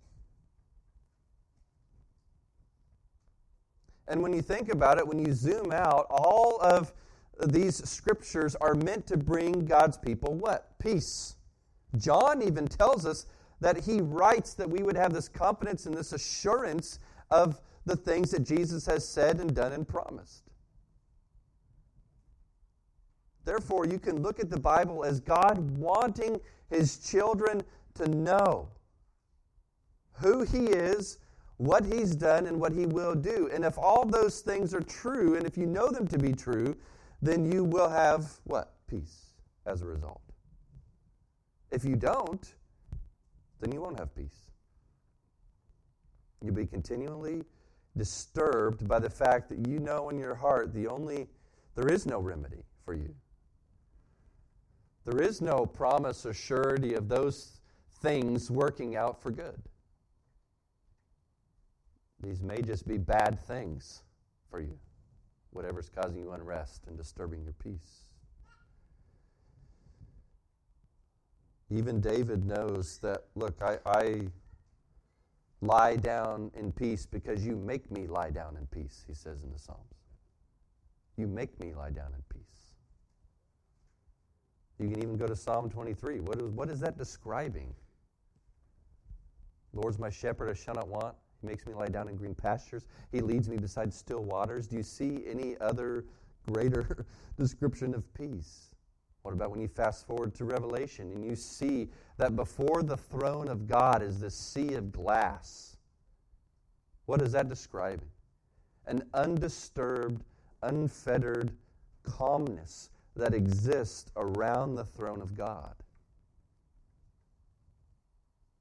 And 4.07 4.23
when 4.23 4.33
you 4.33 4.41
think 4.41 4.73
about 4.73 4.99
it, 4.99 5.07
when 5.07 5.19
you 5.19 5.33
zoom 5.33 5.71
out, 5.73 6.07
all 6.11 6.59
of 6.61 6.93
these 7.47 7.89
scriptures 7.89 8.57
are 8.57 8.75
meant 8.75 9.07
to 9.09 9.17
bring 9.17 9.67
God's 9.67 9.99
people 9.99 10.35
what? 10.35 10.79
Peace. 10.79 11.37
John 11.97 12.43
even 12.43 12.67
tells 12.67 13.07
us 13.07 13.27
that 13.61 13.85
he 13.85 14.01
writes 14.01 14.55
that 14.55 14.69
we 14.69 14.83
would 14.83 14.97
have 14.97 15.13
this 15.13 15.29
confidence 15.29 15.87
and 15.87 15.97
this 15.97 16.13
assurance 16.13 16.99
of 17.31 17.61
the 17.87 17.97
things 17.97 18.31
that 18.31 18.45
Jesus 18.45 18.87
has 18.87 19.07
said 19.07 19.41
and 19.41 19.55
done 19.55 19.73
and 19.73 19.87
promised. 19.87 20.45
Therefore, 23.45 23.87
you 23.87 23.99
can 23.99 24.23
look 24.23 24.41
at 24.41 24.51
the 24.51 24.61
Bible 24.61 25.05
as 25.05 25.21
God 25.21 25.59
wanting 25.79 26.39
his 26.71 26.99
children 26.99 27.63
to 27.95 28.07
know 28.07 28.69
who 30.13 30.43
he 30.43 30.67
is, 30.67 31.19
what 31.57 31.85
he's 31.85 32.15
done, 32.15 32.47
and 32.47 32.61
what 32.61 32.73
he 32.73 32.87
will 32.87 33.15
do. 33.15 33.49
And 33.53 33.65
if 33.65 33.79
all 33.79 34.05
those 34.05 34.41
things 34.41 34.75
are 34.75 34.83
true, 34.83 35.37
and 35.37 35.47
if 35.47 35.57
you 35.57 35.67
know 35.67 35.89
them 35.89 36.07
to 36.09 36.19
be 36.19 36.33
true, 36.33 36.77
then 37.23 37.51
you 37.51 37.65
will 37.65 37.89
have 37.89 38.31
what? 38.45 38.75
Peace 38.87 39.29
as 39.67 39.83
a 39.83 39.87
result. 39.87 40.21
If 41.71 41.85
you 41.85 41.97
don't, 41.97 42.55
then 43.61 43.73
you 43.73 43.81
won't 43.81 43.99
have 43.99 44.15
peace. 44.15 44.51
You'll 46.43 46.55
be 46.55 46.67
continually 46.67 47.45
disturbed 47.97 48.87
by 48.87 48.99
the 48.99 49.11
fact 49.11 49.49
that 49.49 49.67
you 49.67 49.81
know 49.81 50.09
in 50.11 50.19
your 50.19 50.35
heart 50.35 50.73
the 50.73 50.87
only 50.87 51.27
there 51.75 51.89
is 51.89 52.07
no 52.07 52.21
remedy 52.21 52.65
for 52.85 52.95
you. 52.95 53.15
There 55.05 55.23
is 55.23 55.41
no 55.41 55.65
promise 55.65 56.27
or 56.27 56.35
surety 56.35 56.95
of 56.95 57.09
those 57.09 57.61
things 58.03 58.51
working 58.51 58.97
out 58.97 59.21
for 59.23 59.31
good. 59.31 59.61
These 62.21 62.43
may 62.43 62.61
just 62.63 62.87
be 62.87 62.99
bad 62.99 63.39
things 63.41 64.03
for 64.51 64.61
you 64.61 64.79
whatever's 65.51 65.89
causing 65.89 66.19
you 66.19 66.33
unrest 66.33 66.83
and 66.87 66.97
disturbing 66.97 67.43
your 67.43 67.55
peace. 67.55 68.08
Even 71.71 72.01
David 72.01 72.47
knows 72.47 72.99
that, 72.99 73.25
look, 73.35 73.61
I, 73.61 73.79
I 73.85 74.29
lie 75.61 75.97
down 75.97 76.51
in 76.55 76.73
peace 76.73 77.05
because 77.05 77.45
you 77.45 77.57
make 77.57 77.91
me 77.91 78.07
lie 78.07 78.31
down 78.31 78.57
in 78.57 78.67
peace, 78.67 79.05
he 79.07 79.15
says 79.15 79.43
in 79.43 79.53
the 79.53 79.59
Psalms. 79.59 79.83
You 81.17 81.27
make 81.27 81.59
me 81.61 81.75
lie 81.75 81.91
down 81.91 82.13
in 82.15 82.23
peace. 82.29 82.49
You 84.79 84.89
can 84.89 85.03
even 85.03 85.17
go 85.17 85.27
to 85.27 85.37
Psalm 85.37 85.69
23. 85.69 86.21
What 86.21 86.41
is, 86.41 86.51
what 86.51 86.69
is 86.71 86.81
that 86.81 86.97
describing? 86.97 87.75
Lord's 89.75 89.99
my 89.99 90.11
shepherd, 90.11 90.49
I 90.49 90.55
shall 90.55 90.75
not 90.75 90.89
want. 90.89 91.15
He 91.41 91.47
makes 91.47 91.67
me 91.67 91.75
lie 91.75 91.89
down 91.89 92.09
in 92.09 92.17
green 92.17 92.35
pastures. 92.35 92.87
He 93.13 93.21
leads 93.21 93.49
me 93.49 93.57
beside 93.57 93.93
still 93.93 94.23
waters. 94.23 94.67
Do 94.67 94.77
you 94.77 94.83
see 94.83 95.25
any 95.29 95.57
other 95.61 96.05
greater 96.51 97.07
description 97.37 97.95
of 97.95 98.03
peace? 98.15 98.71
What 99.29 99.35
about 99.35 99.51
when 99.51 99.61
you 99.61 99.69
fast 99.69 100.07
forward 100.07 100.35
to 100.37 100.47
Revelation 100.47 101.13
and 101.13 101.23
you 101.23 101.37
see 101.37 101.91
that 102.17 102.35
before 102.35 102.83
the 102.83 102.97
throne 102.97 103.49
of 103.49 103.69
God 103.69 104.03
is 104.03 104.19
this 104.19 104.35
sea 104.35 104.73
of 104.73 104.91
glass? 104.91 105.77
What 107.05 107.21
is 107.21 107.33
that 107.33 107.47
describing? 107.47 108.09
An 108.87 109.03
undisturbed, 109.13 110.25
unfettered 110.63 111.53
calmness 112.05 112.89
that 113.17 113.35
exists 113.35 114.11
around 114.17 114.77
the 114.77 114.87
throne 114.87 115.21
of 115.21 115.37
God. 115.37 115.75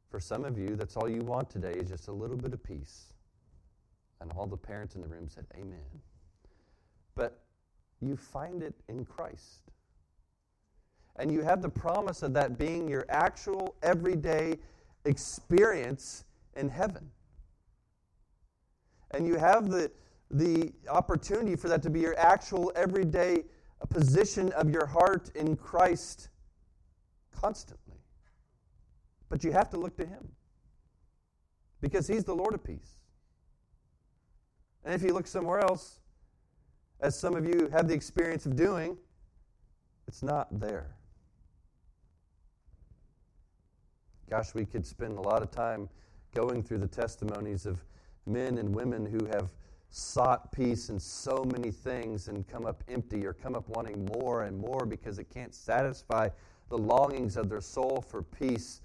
For 0.10 0.20
some 0.20 0.44
of 0.44 0.58
you, 0.58 0.76
that's 0.76 0.98
all 0.98 1.08
you 1.08 1.22
want 1.22 1.50
today 1.50 1.76
is 1.76 1.88
just 1.88 2.10
a 2.10 2.14
little 2.14 2.36
bit 2.36 2.52
of 2.52 2.62
peace. 2.62 3.14
And 4.20 4.34
all 4.34 4.48
the 4.48 4.58
parents 4.58 4.96
in 4.96 5.02
the 5.02 5.08
room 5.08 5.30
said, 5.30 5.46
Amen. 5.56 6.02
But 7.16 7.40
you 8.02 8.18
find 8.18 8.62
it 8.62 8.76
in 8.90 9.06
Christ. 9.06 9.72
And 11.18 11.32
you 11.32 11.42
have 11.42 11.62
the 11.62 11.70
promise 11.70 12.22
of 12.22 12.34
that 12.34 12.58
being 12.58 12.88
your 12.88 13.06
actual 13.10 13.76
everyday 13.82 14.58
experience 15.06 16.26
in 16.56 16.70
heaven. 16.70 17.10
And 19.12 19.26
you 19.26 19.36
have 19.36 19.70
the, 19.70 19.92
the 20.30 20.72
opportunity 20.90 21.56
for 21.56 21.70
that 21.70 21.82
to 21.84 21.90
be 21.90 22.02
your 22.02 22.18
actual 22.20 22.72
everyday 22.76 23.44
position 23.90 24.52
of 24.54 24.70
your 24.70 24.86
heart 24.86 25.32
in 25.36 25.56
Christ 25.56 26.30
constantly. 27.32 27.96
But 29.30 29.44
you 29.44 29.52
have 29.52 29.70
to 29.72 29.78
look 29.78 29.96
to 29.98 30.06
Him 30.06 30.30
because 31.82 32.08
He's 32.08 32.24
the 32.24 32.36
Lord 32.36 32.54
of 32.54 32.64
peace. 32.64 32.98
And 34.84 34.94
if 34.94 35.04
you 35.04 35.14
look 35.14 35.28
somewhere 35.28 35.60
else, 35.60 36.00
as 37.00 37.18
some 37.18 37.36
of 37.36 37.46
you 37.46 37.70
have 37.72 37.88
the 37.88 37.94
experience 37.94 38.46
of 38.46 38.56
doing, 38.56 38.98
it's 40.08 40.24
not 40.24 40.48
there. 40.60 40.97
Gosh, 44.30 44.54
we 44.54 44.66
could 44.66 44.86
spend 44.86 45.18
a 45.18 45.22
lot 45.22 45.42
of 45.42 45.52
time 45.52 45.90
going 46.36 46.62
through 46.62 46.80
the 46.80 46.88
testimonies 46.88 47.66
of 47.66 47.84
men 48.26 48.58
and 48.58 48.76
women 48.76 49.06
who 49.06 49.26
have 49.28 49.50
sought 49.90 50.52
peace 50.52 50.90
in 50.90 51.00
so 51.00 51.46
many 51.46 51.72
things 51.72 52.28
and 52.28 52.48
come 52.48 52.66
up 52.66 52.84
empty 52.90 53.26
or 53.26 53.34
come 53.34 53.56
up 53.56 53.68
wanting 53.70 54.06
more 54.06 54.44
and 54.44 54.58
more 54.58 54.86
because 54.86 55.18
it 55.18 55.30
can't 55.30 55.56
satisfy 55.56 56.28
the 56.70 56.78
longings 56.78 57.38
of 57.38 57.50
their 57.50 57.62
soul 57.62 58.04
for 58.08 58.22
peace. 58.22 58.82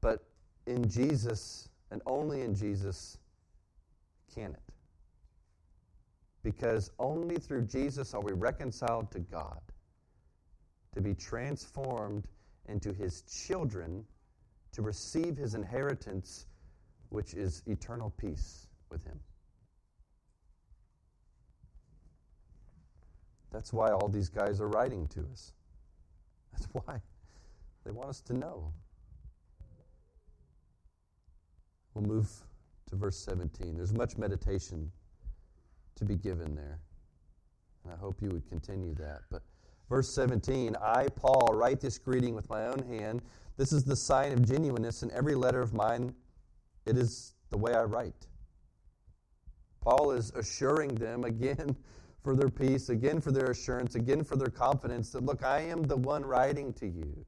But 0.00 0.24
in 0.66 0.88
Jesus, 0.88 1.68
and 1.90 2.02
only 2.06 2.42
in 2.42 2.54
Jesus, 2.54 3.18
can 4.34 4.52
it. 4.52 4.60
Because 6.42 6.90
only 6.98 7.36
through 7.36 7.62
Jesus 7.62 8.12
are 8.12 8.20
we 8.20 8.32
reconciled 8.32 9.10
to 9.12 9.20
God, 9.20 9.60
to 10.92 11.00
be 11.00 11.14
transformed 11.14 12.26
into 12.66 12.92
His 12.92 13.22
children, 13.22 14.04
to 14.74 14.82
receive 14.82 15.36
His 15.36 15.54
inheritance, 15.54 16.46
which 17.08 17.34
is 17.34 17.62
eternal 17.66 18.10
peace 18.18 18.68
with 18.90 19.04
Him. 19.04 19.18
That's 23.50 23.72
why 23.72 23.90
all 23.90 24.08
these 24.08 24.28
guys 24.28 24.60
are 24.60 24.68
writing 24.68 25.06
to 25.08 25.20
us. 25.32 25.52
That's 26.52 26.66
why 26.72 27.00
they 27.84 27.92
want 27.92 28.08
us 28.08 28.20
to 28.22 28.34
know. 28.34 28.72
We'll 31.94 32.04
move 32.04 32.28
to 32.90 32.96
verse 32.96 33.16
17. 33.18 33.76
There's 33.76 33.92
much 33.92 34.16
meditation 34.16 34.90
to 35.94 36.04
be 36.04 36.16
given 36.16 36.56
there. 36.56 36.80
And 37.84 37.92
I 37.92 37.96
hope 37.96 38.20
you 38.20 38.30
would 38.30 38.48
continue 38.48 38.94
that. 38.94 39.22
But 39.30 39.42
verse 39.88 40.12
17 40.12 40.76
I, 40.82 41.06
Paul, 41.14 41.54
write 41.54 41.80
this 41.80 41.98
greeting 41.98 42.34
with 42.34 42.50
my 42.50 42.66
own 42.66 42.80
hand. 42.88 43.22
This 43.56 43.72
is 43.72 43.84
the 43.84 43.96
sign 43.96 44.32
of 44.32 44.46
genuineness 44.46 45.02
in 45.02 45.10
every 45.12 45.34
letter 45.34 45.60
of 45.60 45.74
mine. 45.74 46.14
It 46.86 46.96
is 46.96 47.34
the 47.50 47.58
way 47.58 47.72
I 47.72 47.84
write. 47.84 48.26
Paul 49.80 50.12
is 50.12 50.32
assuring 50.34 50.94
them 50.94 51.24
again 51.24 51.76
for 52.22 52.34
their 52.34 52.48
peace, 52.48 52.88
again 52.88 53.20
for 53.20 53.30
their 53.30 53.50
assurance, 53.50 53.94
again 53.94 54.24
for 54.24 54.36
their 54.36 54.48
confidence 54.48 55.10
that, 55.10 55.24
look, 55.24 55.44
I 55.44 55.60
am 55.60 55.82
the 55.82 55.96
one 55.96 56.24
writing 56.24 56.72
to 56.74 56.86
you. 56.86 57.26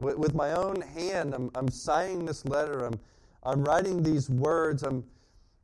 With, 0.00 0.16
with 0.16 0.34
my 0.34 0.52
own 0.52 0.80
hand, 0.80 1.34
I'm, 1.34 1.50
I'm 1.54 1.68
signing 1.68 2.24
this 2.24 2.44
letter. 2.44 2.84
I'm, 2.84 2.98
I'm 3.42 3.64
writing 3.64 4.02
these 4.02 4.30
words. 4.30 4.82
I'm, 4.82 5.04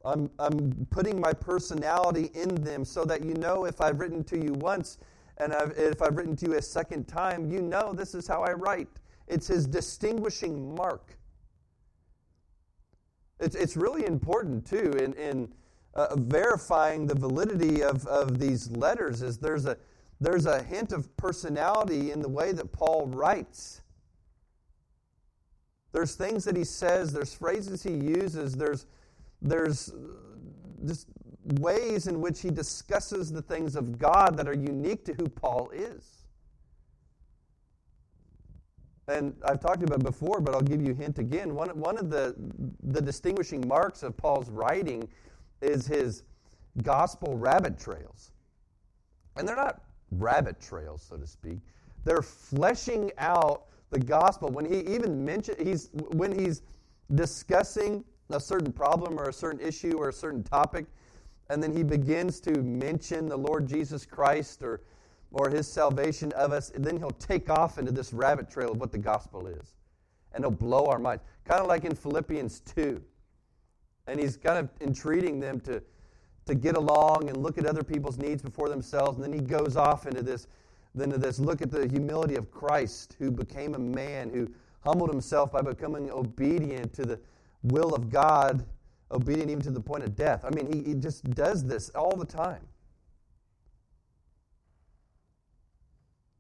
I'm, 0.05 0.31
I'm 0.39 0.87
putting 0.91 1.21
my 1.21 1.33
personality 1.33 2.31
in 2.35 2.55
them 2.57 2.85
so 2.85 3.05
that 3.05 3.25
you 3.25 3.35
know 3.35 3.67
if 3.67 3.81
I've 3.81 4.01
written 4.01 4.25
to 4.25 4.39
you 4.39 4.53
once 4.55 4.99
and 5.41 5.53
I've, 5.53 5.73
if 5.77 6.03
I've 6.03 6.17
written 6.17 6.37
to 6.37 6.47
you 6.47 6.55
a 6.55 6.63
second 6.63 7.09
time, 7.09 7.51
you 7.51 7.63
know 7.63 7.93
this 7.93 8.15
is 8.15 8.27
how 8.27 8.43
I 8.43 8.53
write. 8.53 8.89
It's 9.27 9.47
his 9.47 9.67
distinguishing 9.67 10.75
mark. 10.75 11.17
It's, 13.39 13.57
it's 13.57 13.77
really 13.77 14.07
important, 14.07 14.67
too, 14.67 14.93
in, 15.03 15.15
in 15.15 15.53
uh, 15.95 16.15
verifying 16.17 17.07
the 17.07 17.15
validity 17.15 17.83
of, 17.83 18.07
of 18.07 18.39
these 18.39 18.71
letters 18.71 19.23
is 19.23 19.39
there's 19.39 19.67
a, 19.67 19.77
there's 20.21 20.47
a 20.47 20.63
hint 20.63 20.93
of 20.93 21.17
personality 21.17 22.13
in 22.13 22.21
the 22.21 22.29
way 22.29 22.53
that 22.53 22.71
Paul 22.73 23.07
writes. 23.07 23.81
There's 25.93 26.15
things 26.15 26.45
that 26.45 26.57
he 26.57 26.65
says, 26.65 27.13
there's 27.13 27.33
phrases 27.33 27.83
he 27.83 27.93
uses, 27.93 28.55
there's, 28.55 28.87
there's 29.41 29.93
just 30.85 31.09
ways 31.59 32.07
in 32.07 32.21
which 32.21 32.41
he 32.41 32.51
discusses 32.51 33.33
the 33.33 33.43
things 33.43 33.77
of 33.77 33.99
God 33.99 34.37
that 34.37 34.49
are 34.49 34.55
unique 34.55 35.05
to 35.07 35.15
who 35.15 35.29
Paul 35.29 35.71
is. 35.75 36.21
And 39.09 39.35
I've 39.45 39.61
talked 39.61 39.83
about 39.83 40.05
before, 40.05 40.41
but 40.41 40.55
I'll 40.55 40.61
give 40.61 40.81
you 40.81 40.93
a 40.93 40.95
hint 40.95 41.19
again. 41.19 41.55
One, 41.55 41.71
one 41.71 41.99
of 41.99 42.11
the, 42.11 42.35
the 42.85 43.01
distinguishing 43.03 43.67
marks 43.67 44.03
of 44.03 44.17
Paul's 44.17 44.49
writing 44.51 45.09
is 45.61 45.87
his 45.87 46.23
gospel 46.83 47.37
rabbit 47.37 47.79
trails. 47.79 48.31
And 49.37 49.49
they're 49.49 49.57
not 49.57 49.83
rabbit 50.13 50.61
trails, 50.61 51.05
so 51.09 51.17
to 51.17 51.27
speak. 51.27 51.59
They're 52.05 52.23
fleshing 52.23 53.11
out 53.19 53.67
the 53.91 53.99
gospel. 53.99 54.49
When 54.49 54.65
he 54.65 54.81
even 54.95 55.25
mentions, 55.25 55.59
he's, 55.61 55.91
when 56.13 56.37
he's 56.37 56.63
discussing 57.15 58.05
a 58.31 58.39
certain 58.39 58.73
problem 58.73 59.19
or 59.19 59.29
a 59.29 59.33
certain 59.33 59.61
issue 59.61 59.97
or 59.99 60.09
a 60.09 60.13
certain 60.13 60.45
topic, 60.45 60.87
and 61.51 61.61
then 61.61 61.77
he 61.77 61.83
begins 61.83 62.39
to 62.41 62.63
mention 62.63 63.29
the 63.29 63.37
Lord 63.37 63.67
Jesus 63.67 64.07
Christ 64.07 64.63
or, 64.63 64.83
or 65.33 65.51
his 65.51 65.67
salvation 65.67 66.31
of 66.33 66.53
us, 66.53 66.71
then 66.77 66.97
he'll 66.97 67.11
take 67.11 67.51
off 67.51 67.77
into 67.77 67.91
this 67.91 68.13
rabbit 68.13 68.49
trail 68.49 68.71
of 68.71 68.79
what 68.79 68.93
the 68.93 68.99
gospel 68.99 69.49
is. 69.49 69.75
And 70.33 70.45
it'll 70.45 70.53
blow 70.53 70.87
our 70.87 71.01
mind. 71.01 71.21
Kind 71.45 71.61
of 71.61 71.67
like 71.67 71.85
in 71.85 71.97
Philippians 71.97 72.61
2. 72.61 73.03
And 74.07 74.21
he's 74.21 74.37
kind 74.37 74.59
of 74.59 74.69
entreating 74.81 75.41
them 75.41 75.59
to, 75.63 75.83
to 76.47 76.55
get 76.55 76.77
along 76.77 77.29
and 77.29 77.37
look 77.37 77.59
at 77.59 77.67
other 77.67 77.83
people's 77.83 78.17
needs 78.17 78.43
before 78.43 78.69
themselves. 78.69 79.17
And 79.17 79.25
then 79.25 79.33
he 79.33 79.41
goes 79.45 79.77
off 79.77 80.07
into 80.07 80.23
this 80.23 80.47
than 80.95 81.11
to 81.11 81.19
this. 81.19 81.41
Look 81.41 81.63
at 81.63 81.73
the 81.73 81.89
humility 81.89 82.37
of 82.37 82.53
Christ, 82.53 83.17
who 83.19 83.33
became 83.33 83.75
a 83.75 83.79
man, 83.79 84.31
who 84.31 84.49
humbled 84.85 85.11
himself 85.11 85.51
by 85.51 85.63
becoming 85.63 86.13
obedient 86.13 86.93
to 86.95 87.05
the 87.05 87.19
will 87.65 87.93
of 87.93 88.09
God, 88.09 88.65
obedient 89.11 89.51
even 89.51 89.63
to 89.63 89.71
the 89.71 89.81
point 89.81 90.05
of 90.05 90.15
death. 90.17 90.45
I 90.45 90.51
mean, 90.51 90.73
he, 90.73 90.91
he 90.91 90.95
just 90.95 91.29
does 91.31 91.65
this 91.65 91.91
all 91.91 92.17
the 92.17 92.25
time. 92.25 92.67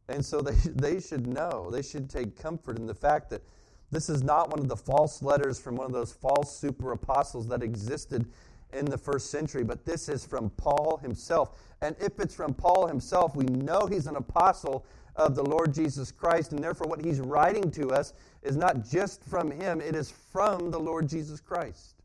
And 0.08 0.24
so 0.24 0.40
they, 0.40 0.52
they 0.64 1.00
should 1.00 1.26
know, 1.26 1.70
they 1.70 1.82
should 1.82 2.10
take 2.10 2.40
comfort 2.40 2.78
in 2.78 2.86
the 2.86 2.94
fact 2.94 3.30
that 3.30 3.42
this 3.90 4.08
is 4.08 4.22
not 4.22 4.50
one 4.50 4.60
of 4.60 4.68
the 4.68 4.76
false 4.76 5.22
letters 5.22 5.60
from 5.60 5.76
one 5.76 5.86
of 5.86 5.92
those 5.92 6.12
false 6.12 6.56
super 6.56 6.92
apostles 6.92 7.48
that 7.48 7.62
existed 7.62 8.26
in 8.72 8.84
the 8.84 8.98
first 8.98 9.30
century, 9.30 9.64
but 9.64 9.84
this 9.84 10.08
is 10.08 10.24
from 10.24 10.50
Paul 10.50 10.98
himself. 11.02 11.58
And 11.82 11.96
if 12.00 12.20
it's 12.20 12.34
from 12.34 12.54
Paul 12.54 12.86
himself, 12.86 13.34
we 13.34 13.44
know 13.46 13.86
he's 13.86 14.06
an 14.06 14.14
apostle 14.16 14.86
of 15.16 15.34
the 15.34 15.42
Lord 15.42 15.74
Jesus 15.74 16.12
Christ, 16.12 16.52
and 16.52 16.62
therefore 16.62 16.86
what 16.86 17.04
he's 17.04 17.20
writing 17.20 17.70
to 17.72 17.90
us 17.90 18.12
is 18.42 18.56
not 18.56 18.88
just 18.88 19.24
from 19.24 19.50
him, 19.50 19.80
it 19.80 19.96
is 19.96 20.10
from 20.10 20.70
the 20.70 20.78
Lord 20.78 21.08
Jesus 21.08 21.40
Christ, 21.40 21.99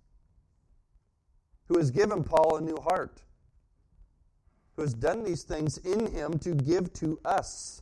who 1.67 1.77
has 1.77 1.91
given 1.91 2.23
Paul 2.23 2.57
a 2.57 2.61
new 2.61 2.77
heart, 2.77 3.21
who 4.75 4.83
has 4.83 4.93
done 4.93 5.23
these 5.23 5.43
things 5.43 5.77
in 5.79 6.11
him 6.11 6.37
to 6.39 6.53
give 6.53 6.93
to 6.93 7.19
us. 7.25 7.81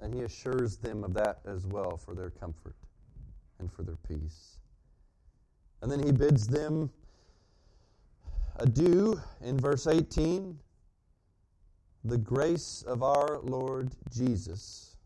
And 0.00 0.14
he 0.14 0.22
assures 0.22 0.76
them 0.76 1.04
of 1.04 1.14
that 1.14 1.40
as 1.46 1.66
well 1.66 1.96
for 1.96 2.14
their 2.14 2.30
comfort 2.30 2.76
and 3.58 3.72
for 3.72 3.82
their 3.82 3.96
peace. 3.96 4.58
And 5.82 5.90
then 5.90 6.02
he 6.02 6.12
bids 6.12 6.46
them 6.46 6.90
adieu 8.56 9.20
in 9.42 9.58
verse 9.58 9.86
18. 9.86 10.58
The 12.04 12.18
grace 12.18 12.82
of 12.86 13.02
our 13.02 13.40
Lord 13.40 13.90
Jesus 14.10 14.96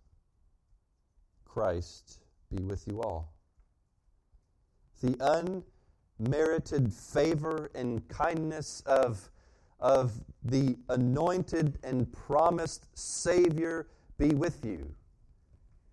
Christ 1.46 2.20
be 2.54 2.62
with 2.62 2.86
you 2.86 3.00
all. 3.00 3.32
The 5.00 5.52
unmerited 6.18 6.92
favor 6.92 7.70
and 7.74 8.06
kindness 8.08 8.82
of, 8.86 9.30
of 9.78 10.12
the 10.44 10.76
anointed 10.88 11.78
and 11.82 12.10
promised 12.12 12.86
Savior 12.98 13.88
be 14.18 14.30
with 14.34 14.64
you. 14.64 14.94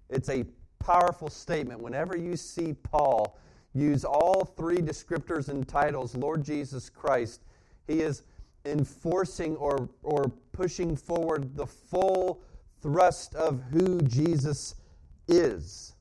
It's 0.09 0.29
a 0.29 0.45
powerful 0.79 1.29
statement. 1.29 1.81
Whenever 1.81 2.17
you 2.17 2.35
see 2.35 2.73
Paul 2.73 3.37
use 3.73 4.03
all 4.03 4.45
three 4.45 4.77
descriptors 4.77 5.49
and 5.49 5.67
titles, 5.67 6.15
Lord 6.15 6.43
Jesus 6.43 6.89
Christ, 6.89 7.43
he 7.87 8.01
is 8.01 8.23
enforcing 8.65 9.55
or, 9.55 9.89
or 10.03 10.31
pushing 10.51 10.95
forward 10.95 11.55
the 11.55 11.65
full 11.67 12.41
thrust 12.81 13.35
of 13.35 13.61
who 13.71 14.01
Jesus 14.01 14.75
is. 15.27 15.93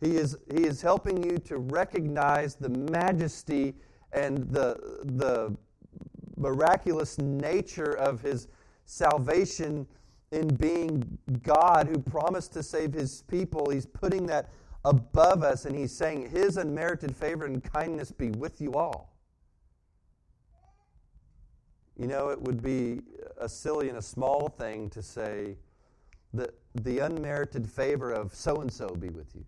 He 0.00 0.16
is, 0.16 0.36
he 0.54 0.64
is 0.64 0.80
helping 0.80 1.22
you 1.22 1.38
to 1.38 1.58
recognize 1.58 2.54
the 2.54 2.70
majesty 2.70 3.74
and 4.12 4.50
the, 4.50 5.00
the 5.04 5.56
miraculous 6.36 7.18
nature 7.18 7.92
of 7.92 8.22
his 8.22 8.48
salvation 8.86 9.86
in 10.32 10.48
being 10.48 11.18
God 11.42 11.86
who 11.88 11.98
promised 11.98 12.52
to 12.54 12.62
save 12.62 12.92
his 12.92 13.22
people. 13.22 13.70
He's 13.70 13.86
putting 13.86 14.26
that 14.26 14.48
above 14.84 15.42
us 15.42 15.66
and 15.66 15.76
he's 15.76 15.92
saying, 15.92 16.30
His 16.30 16.56
unmerited 16.56 17.14
favor 17.14 17.44
and 17.44 17.62
kindness 17.62 18.10
be 18.10 18.30
with 18.30 18.60
you 18.60 18.72
all. 18.74 19.12
You 21.98 22.06
know, 22.06 22.30
it 22.30 22.40
would 22.40 22.62
be 22.62 23.02
a 23.38 23.48
silly 23.48 23.90
and 23.90 23.98
a 23.98 24.02
small 24.02 24.48
thing 24.48 24.88
to 24.90 25.02
say 25.02 25.56
that 26.32 26.54
the 26.74 27.00
unmerited 27.00 27.68
favor 27.68 28.12
of 28.12 28.34
so 28.34 28.56
and 28.62 28.72
so 28.72 28.88
be 28.88 29.10
with 29.10 29.34
you. 29.34 29.44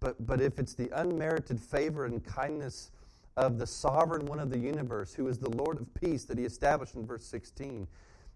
But, 0.00 0.26
but 0.26 0.40
if 0.40 0.58
it's 0.58 0.74
the 0.74 0.90
unmerited 0.98 1.60
favor 1.60 2.06
and 2.06 2.24
kindness 2.24 2.90
of 3.36 3.58
the 3.58 3.66
sovereign 3.66 4.26
one 4.26 4.40
of 4.40 4.50
the 4.50 4.58
universe, 4.58 5.14
who 5.14 5.28
is 5.28 5.38
the 5.38 5.50
Lord 5.50 5.80
of 5.80 5.92
peace 5.94 6.24
that 6.24 6.38
he 6.38 6.44
established 6.44 6.94
in 6.94 7.06
verse 7.06 7.24
16, 7.24 7.86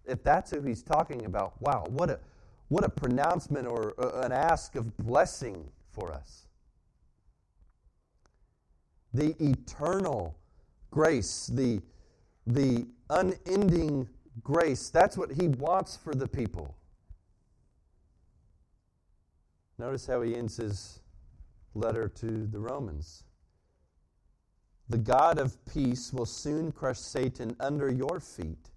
if 0.05 0.23
that's 0.23 0.51
who 0.51 0.61
he's 0.61 0.83
talking 0.83 1.25
about, 1.25 1.59
wow, 1.61 1.85
what 1.89 2.09
a, 2.09 2.19
what 2.67 2.83
a 2.83 2.89
pronouncement 2.89 3.67
or 3.67 3.93
uh, 3.99 4.21
an 4.21 4.31
ask 4.31 4.75
of 4.75 4.95
blessing 4.97 5.65
for 5.91 6.11
us. 6.11 6.47
The 9.13 9.35
eternal 9.43 10.37
grace, 10.91 11.47
the 11.47 11.81
the 12.47 12.85
unending 13.09 14.07
grace. 14.43 14.89
That's 14.89 15.17
what 15.17 15.31
he 15.31 15.47
wants 15.47 15.97
for 15.97 16.13
the 16.13 16.27
people. 16.27 16.75
Notice 19.77 20.05
how 20.05 20.21
he 20.21 20.35
ends 20.35 20.57
his 20.57 20.99
letter 21.75 22.07
to 22.07 22.47
the 22.47 22.59
Romans. 22.59 23.23
The 24.89 24.97
God 24.97 25.39
of 25.39 25.63
peace 25.65 26.13
will 26.13 26.25
soon 26.25 26.71
crush 26.71 26.99
Satan 26.99 27.55
under 27.59 27.89
your 27.89 28.19
feet. 28.19 28.69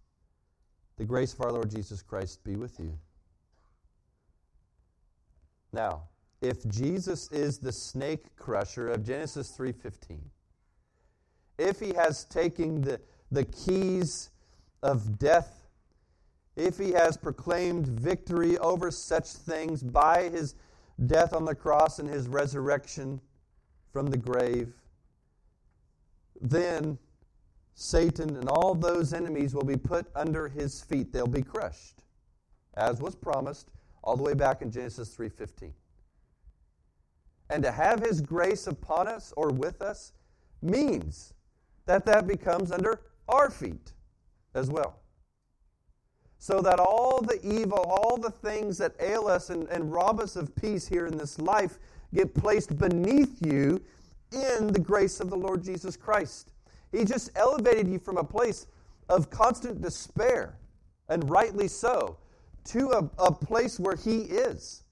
The 0.97 1.05
grace 1.05 1.33
of 1.33 1.41
our 1.43 1.53
Lord 1.53 1.71
Jesus 1.71 2.03
Christ 2.03 2.43
be 2.45 2.57
with 2.57 2.81
you. 2.81 2.99
Now, 5.73 6.05
if 6.41 6.67
Jesus 6.67 7.31
is 7.31 7.59
the 7.59 7.73
snake 7.73 8.35
crusher 8.37 8.89
of 8.89 9.05
Genesis 9.05 9.51
3:15, 9.53 10.31
if 11.59 11.79
he 11.79 11.93
has 11.93 12.25
taken 12.25 12.81
the 12.83 13.01
the 13.31 13.45
keys 13.45 14.31
of 14.83 15.19
death, 15.19 15.67
if 16.57 16.79
he 16.79 16.93
has 16.93 17.17
proclaimed 17.17 17.87
victory 17.87 18.59
over 18.59 18.91
such 18.91 19.27
things 19.27 19.83
by 19.83 20.29
his 20.29 20.55
death 21.07 21.33
on 21.33 21.45
the 21.45 21.55
cross 21.55 21.99
and 21.99 22.09
his 22.09 22.29
resurrection 22.29 23.21
from 23.93 24.07
the 24.07 24.17
grave, 24.17 24.73
then 26.41 26.99
Satan 27.75 28.37
and 28.37 28.49
all 28.49 28.75
those 28.75 29.13
enemies 29.13 29.55
will 29.55 29.65
be 29.65 29.77
put 29.77 30.07
under 30.15 30.49
his 30.49 30.81
feet. 30.81 31.13
They'll 31.13 31.27
be 31.27 31.43
crushed, 31.43 32.03
as 32.75 33.01
was 33.01 33.15
promised 33.15 33.71
all 34.03 34.17
the 34.17 34.23
way 34.23 34.35
back 34.35 34.63
in 34.63 34.71
Genesis 34.71 35.15
3:15. 35.15 35.73
And 37.51 37.63
to 37.63 37.71
have 37.71 38.01
his 38.01 38.21
grace 38.21 38.67
upon 38.67 39.09
us 39.09 39.33
or 39.37 39.51
with 39.51 39.81
us 39.81 40.13
means 40.61 41.35
that 41.87 42.05
that 42.07 42.27
becomes 42.27 42.71
under 42.73 43.01
our 43.29 43.49
feet 43.51 43.93
as 44.55 44.69
well. 44.71 45.01
So 46.39 46.61
that 46.63 46.79
all 46.79 47.21
the 47.21 47.41
evil, 47.45 47.79
all 47.79 48.17
the 48.17 48.31
things 48.31 48.79
that 48.79 48.95
ail 49.01 49.27
us 49.27 49.51
and, 49.51 49.69
and 49.69 49.93
rob 49.93 50.21
us 50.21 50.37
of 50.37 50.55
peace 50.55 50.87
here 50.87 51.07
in 51.07 51.19
this 51.19 51.39
life 51.39 51.79
get 52.15 52.35
placed 52.35 52.79
beneath 52.79 53.45
you 53.45 53.83
in 54.33 54.69
the 54.69 54.81
grace 54.81 55.21
of 55.21 55.31
the 55.31 55.37
Lord 55.37 55.63
Jesus 55.63 55.97
Christ. 55.97 56.53
He 56.93 57.05
just 57.05 57.31
elevated 57.37 57.89
you 57.89 57.99
from 57.99 58.17
a 58.17 58.25
place 58.25 58.67
of 59.09 59.31
constant 59.31 59.83
despair, 59.83 60.59
and 61.09 61.29
rightly 61.29 61.69
so, 61.69 62.19
to 62.65 62.91
a, 62.91 63.11
a 63.23 63.33
place 63.33 63.81
where 63.81 63.97
He 63.97 64.21
is, 64.21 64.83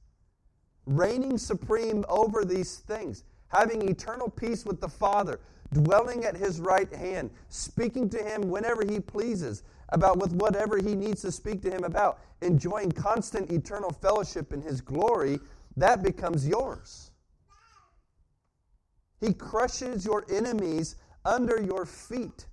reigning 0.86 1.38
supreme 1.38 2.04
over 2.08 2.44
these 2.44 2.78
things, 2.78 3.24
having 3.48 3.88
eternal 3.88 4.28
peace 4.28 4.64
with 4.64 4.80
the 4.80 4.88
Father, 4.88 5.40
dwelling 5.72 6.24
at 6.24 6.36
his 6.36 6.60
right 6.60 6.92
hand, 6.92 7.30
speaking 7.48 8.08
to 8.10 8.22
him 8.22 8.42
whenever 8.42 8.84
he 8.84 9.00
pleases, 9.00 9.62
about 9.90 10.18
with 10.18 10.32
whatever 10.32 10.78
he 10.78 10.94
needs 10.94 11.22
to 11.22 11.32
speak 11.32 11.62
to 11.62 11.70
him 11.70 11.84
about, 11.84 12.18
enjoying 12.42 12.90
constant 12.92 13.50
eternal 13.50 13.90
fellowship 13.90 14.52
in 14.52 14.60
his 14.60 14.80
glory, 14.80 15.38
that 15.76 16.02
becomes 16.02 16.46
yours. 16.46 17.10
He 19.20 19.32
crushes 19.32 20.04
your 20.04 20.24
enemies 20.30 20.96
under 21.24 21.60
your 21.60 21.86
feet 21.86 22.46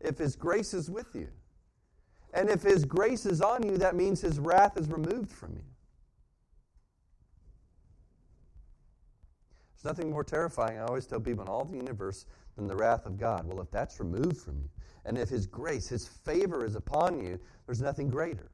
if 0.00 0.18
his 0.18 0.36
grace 0.36 0.74
is 0.74 0.90
with 0.90 1.14
you. 1.14 1.28
And 2.32 2.48
if 2.48 2.62
his 2.62 2.84
grace 2.84 3.26
is 3.26 3.40
on 3.40 3.62
you, 3.62 3.76
that 3.78 3.96
means 3.96 4.20
his 4.20 4.38
wrath 4.38 4.76
is 4.76 4.88
removed 4.88 5.30
from 5.30 5.54
you. 5.54 5.64
There's 9.82 9.96
nothing 9.96 10.10
more 10.10 10.24
terrifying, 10.24 10.78
I 10.78 10.82
always 10.82 11.06
tell 11.06 11.20
people, 11.20 11.42
in 11.42 11.48
all 11.48 11.64
the 11.64 11.76
universe 11.76 12.26
than 12.56 12.66
the 12.66 12.76
wrath 12.76 13.06
of 13.06 13.18
God. 13.18 13.46
Well, 13.46 13.62
if 13.62 13.70
that's 13.70 13.98
removed 13.98 14.36
from 14.36 14.58
you, 14.58 14.68
and 15.06 15.16
if 15.16 15.30
His 15.30 15.46
grace, 15.46 15.88
His 15.88 16.06
favor 16.06 16.66
is 16.66 16.74
upon 16.74 17.18
you, 17.18 17.40
there's 17.64 17.80
nothing 17.80 18.10
greater. 18.10 18.50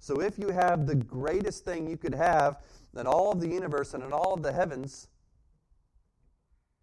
So 0.00 0.20
if 0.20 0.38
you 0.38 0.48
have 0.48 0.86
the 0.86 0.96
greatest 0.96 1.64
thing 1.64 1.88
you 1.88 1.96
could 1.96 2.14
have 2.14 2.62
in 2.98 3.06
all 3.06 3.30
of 3.30 3.40
the 3.40 3.48
universe 3.48 3.94
and 3.94 4.02
in 4.02 4.12
all 4.12 4.34
of 4.34 4.42
the 4.42 4.52
heavens, 4.52 5.08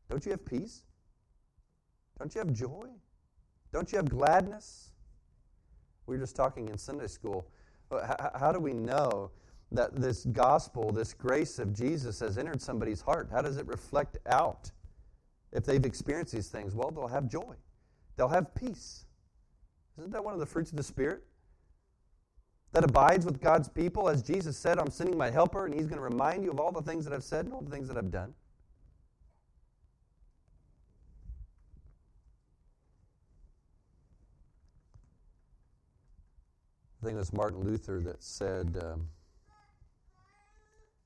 don't 0.10 0.26
you 0.26 0.32
have 0.32 0.46
peace? 0.46 0.84
Don't 2.20 2.34
you 2.34 2.40
have 2.40 2.54
joy? 2.54 2.88
Don't 3.74 3.92
you 3.92 3.98
have 3.98 4.10
gladness? 4.10 4.92
We 6.08 6.16
were 6.16 6.22
just 6.22 6.36
talking 6.38 6.70
in 6.70 6.78
Sunday 6.78 7.08
school. 7.08 7.50
Uh, 7.92 8.30
how 8.38 8.54
do 8.54 8.60
we 8.60 8.72
know 8.72 9.32
that 9.76 9.96
this 9.96 10.26
gospel, 10.26 10.92
this 10.92 11.14
grace 11.14 11.60
of 11.60 11.74
Jesus 11.74 12.20
has 12.20 12.38
entered 12.38 12.62
somebody's 12.62 13.02
heart? 13.02 13.30
How 13.32 13.42
does 13.42 13.58
it 13.58 13.68
reflect 13.68 14.18
out? 14.28 14.72
if 15.56 15.64
they've 15.66 15.86
experienced 15.86 16.34
these 16.34 16.50
things, 16.50 16.76
well, 16.76 16.92
they'll 16.92 17.08
have 17.08 17.30
joy. 17.30 17.56
They'll 18.18 18.28
have 18.28 18.54
peace. 18.54 19.06
Isn't 19.98 20.12
that 20.12 20.24
one 20.24 20.34
of 20.34 20.40
the 20.40 20.46
fruits 20.46 20.72
of 20.72 20.78
the 20.78 20.84
Spirit? 20.84 21.24
That 22.74 22.84
abides 22.84 23.26
with 23.26 23.42
God's 23.42 23.70
people. 23.70 24.10
As 24.10 24.22
Jesus 24.22 24.58
said, 24.58 24.78
I'm 24.78 24.92
sending 24.92 25.18
my 25.18 25.32
helper, 25.32 25.66
and 25.66 25.74
he's 25.74 25.88
going 25.88 25.98
to 25.98 26.04
remind 26.04 26.44
you 26.44 26.52
of 26.52 26.60
all 26.60 26.74
the 26.74 26.82
things 26.82 27.06
that 27.06 27.14
I've 27.14 27.24
said 27.24 27.46
and 27.46 27.54
all 27.54 27.62
the 27.62 27.72
things 27.72 27.88
that 27.88 27.98
I've 27.98 28.12
done. 28.12 28.34
I 37.02 37.06
think 37.06 37.16
it 37.16 37.20
was 37.20 37.32
Martin 37.32 37.64
Luther 37.64 38.02
that 38.02 38.22
said, 38.22 38.78
um, 38.84 39.08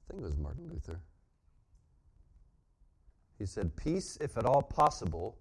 I 0.10 0.14
think 0.14 0.24
it 0.24 0.26
was 0.26 0.38
Martin 0.38 0.68
Luther 0.68 0.99
he 3.39 3.45
said, 3.45 3.76
Peace 3.78 4.18
if 4.20 4.38
at 4.38 4.45
all 4.45 4.62
possible, 4.62 5.38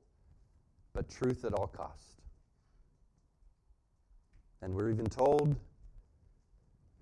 but 0.94 1.10
truth 1.10 1.44
at 1.44 1.52
all 1.52 1.66
cost. 1.66 2.22
And 4.62 4.72
we're 4.74 4.90
even 4.90 5.06
told 5.06 5.56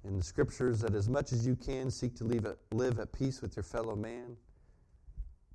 in 0.05 0.17
the 0.17 0.25
scriptures 0.25 0.81
that 0.81 0.95
as 0.95 1.09
much 1.09 1.33
as 1.33 1.47
you 1.47 1.55
can, 1.55 1.91
seek 1.91 2.17
to 2.17 2.25
at, 2.25 2.57
live 2.73 2.99
at 2.99 3.13
peace 3.13 3.43
with 3.43 3.57
your 3.57 3.63
fellow 3.63 3.95
man. 3.95 4.37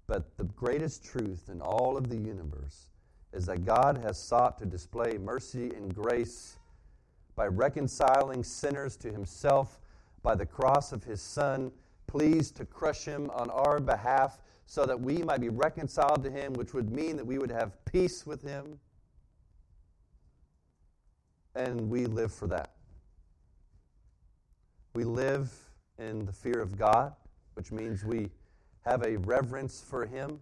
But 0.08 0.38
the 0.38 0.44
greatest 0.44 1.04
truth 1.04 1.50
in 1.52 1.60
all 1.60 1.98
of 1.98 2.10
the 2.10 2.18
universe 2.18 2.88
is 3.34 3.46
that 3.48 3.66
God 3.66 3.98
has 3.98 4.22
sought 4.22 4.60
to 4.60 4.66
display 4.66 5.18
mercy 5.18 5.72
and 5.72 5.94
grace 5.94 6.58
by 7.36 7.48
reconciling 7.48 8.44
sinners 8.44 8.96
to 8.98 9.12
himself 9.12 9.80
by 10.22 10.36
the 10.36 10.46
cross 10.46 10.92
of 10.92 11.04
his 11.04 11.22
Son, 11.22 11.72
pleased 12.12 12.56
to 12.58 12.66
crush 12.66 13.06
him 13.06 13.30
on 13.34 13.50
our 13.50 13.80
behalf 13.80 14.40
so 14.66 14.86
that 14.86 15.00
we 15.00 15.18
might 15.18 15.42
be 15.42 15.50
reconciled 15.50 16.24
to 16.24 16.32
him, 16.32 16.54
which 16.54 16.74
would 16.74 16.92
mean 16.92 17.16
that 17.16 17.26
we 17.26 17.38
would 17.38 17.52
have 17.52 17.84
peace 17.86 18.26
with 18.26 18.42
him. 18.42 18.80
and 21.54 21.90
we 21.90 22.06
live 22.06 22.34
for 22.34 22.48
that. 22.48 22.72
We 24.94 25.04
live 25.04 25.52
in 25.98 26.26
the 26.26 26.32
fear 26.32 26.62
of 26.62 26.78
God, 26.78 27.14
which 27.56 27.72
means 27.72 28.04
we 28.04 28.30
have 28.86 29.04
a 29.04 29.18
reverence 29.18 29.82
for 29.82 30.06
Him 30.06 30.42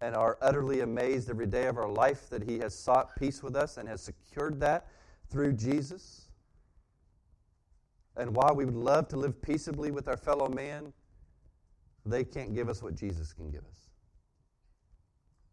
and 0.00 0.14
are 0.14 0.38
utterly 0.40 0.80
amazed 0.80 1.30
every 1.30 1.46
day 1.46 1.66
of 1.66 1.76
our 1.76 1.88
life 1.88 2.28
that 2.30 2.42
He 2.42 2.58
has 2.58 2.78
sought 2.78 3.16
peace 3.16 3.42
with 3.42 3.56
us 3.56 3.76
and 3.76 3.88
has 3.88 4.00
secured 4.00 4.60
that 4.60 4.86
through 5.30 5.52
Jesus. 5.52 6.27
And 8.18 8.34
while 8.34 8.54
we 8.54 8.64
would 8.64 8.74
love 8.74 9.06
to 9.08 9.16
live 9.16 9.40
peaceably 9.40 9.92
with 9.92 10.08
our 10.08 10.16
fellow 10.16 10.48
man, 10.48 10.92
they 12.04 12.24
can't 12.24 12.52
give 12.52 12.68
us 12.68 12.82
what 12.82 12.96
Jesus 12.96 13.32
can 13.32 13.48
give 13.48 13.60
us. 13.60 13.90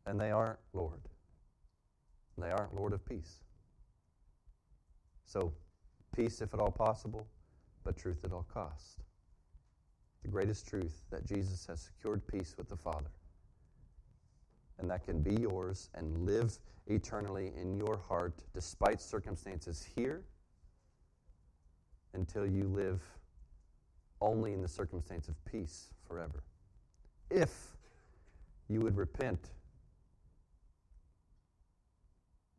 And 0.07 0.19
they 0.19 0.31
aren't 0.31 0.57
Lord. 0.73 1.01
They 2.39 2.49
aren't 2.49 2.75
Lord 2.75 2.93
of 2.93 3.05
peace. 3.05 3.43
So, 5.25 5.53
peace 6.15 6.41
if 6.41 6.53
at 6.53 6.59
all 6.59 6.71
possible, 6.71 7.27
but 7.83 7.97
truth 7.97 8.25
at 8.25 8.31
all 8.31 8.47
cost. 8.51 9.03
The 10.23 10.27
greatest 10.29 10.67
truth 10.67 11.03
that 11.11 11.23
Jesus 11.23 11.67
has 11.67 11.81
secured 11.81 12.25
peace 12.27 12.55
with 12.57 12.67
the 12.67 12.75
Father. 12.75 13.11
And 14.79 14.89
that 14.89 15.05
can 15.05 15.21
be 15.21 15.35
yours 15.35 15.89
and 15.93 16.25
live 16.25 16.57
eternally 16.87 17.51
in 17.61 17.75
your 17.75 17.97
heart 17.97 18.43
despite 18.53 19.01
circumstances 19.01 19.87
here 19.95 20.23
until 22.15 22.45
you 22.45 22.63
live 22.63 23.01
only 24.21 24.53
in 24.53 24.61
the 24.61 24.67
circumstance 24.67 25.27
of 25.27 25.35
peace 25.45 25.89
forever. 26.07 26.43
If 27.29 27.75
you 28.67 28.79
would 28.81 28.97
repent 28.97 29.49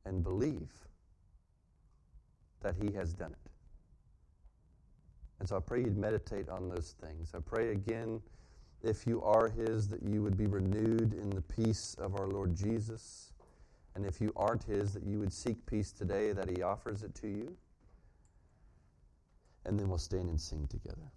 and 0.05 0.23
believe 0.23 0.71
that 2.63 2.75
He 2.81 2.93
has 2.93 3.13
done 3.13 3.33
it. 3.33 3.51
And 5.39 5.49
so 5.49 5.57
I 5.57 5.61
pray 5.61 5.81
you'd 5.81 5.99
meditate 5.99 6.49
on 6.49 6.69
those 6.69 6.95
things. 7.03 7.33
I 7.35 7.41
pray 7.41 7.73
again, 7.73 8.21
if 8.83 9.07
you 9.07 9.23
are 9.23 9.49
His, 9.49 9.89
that 9.89 10.03
you 10.03 10.23
would 10.23 10.37
be 10.37 10.47
renewed 10.47 11.13
in 11.15 11.31
the 11.31 11.43
peace 11.43 11.97
of 11.99 12.15
our 12.15 12.29
Lord 12.29 12.55
Jesus. 12.55 13.33
And 13.95 14.07
if 14.07 14.21
you 14.21 14.33
aren't 14.37 14.65
His, 14.65 14.93
that 14.95 15.05
you 15.05 15.19
would 15.19 15.33
seek 15.33 15.65
peace 15.67 15.93
today, 15.93 16.33
that 16.33 16.49
He 16.49 16.63
offers 16.63 17.03
it 17.03 17.15
to 17.17 17.29
you. 17.29 17.57
And 19.67 19.79
then 19.79 19.89
we'll 19.89 19.99
stand 19.99 20.29
and 20.31 20.41
sing 20.41 20.69
together. 20.69 21.11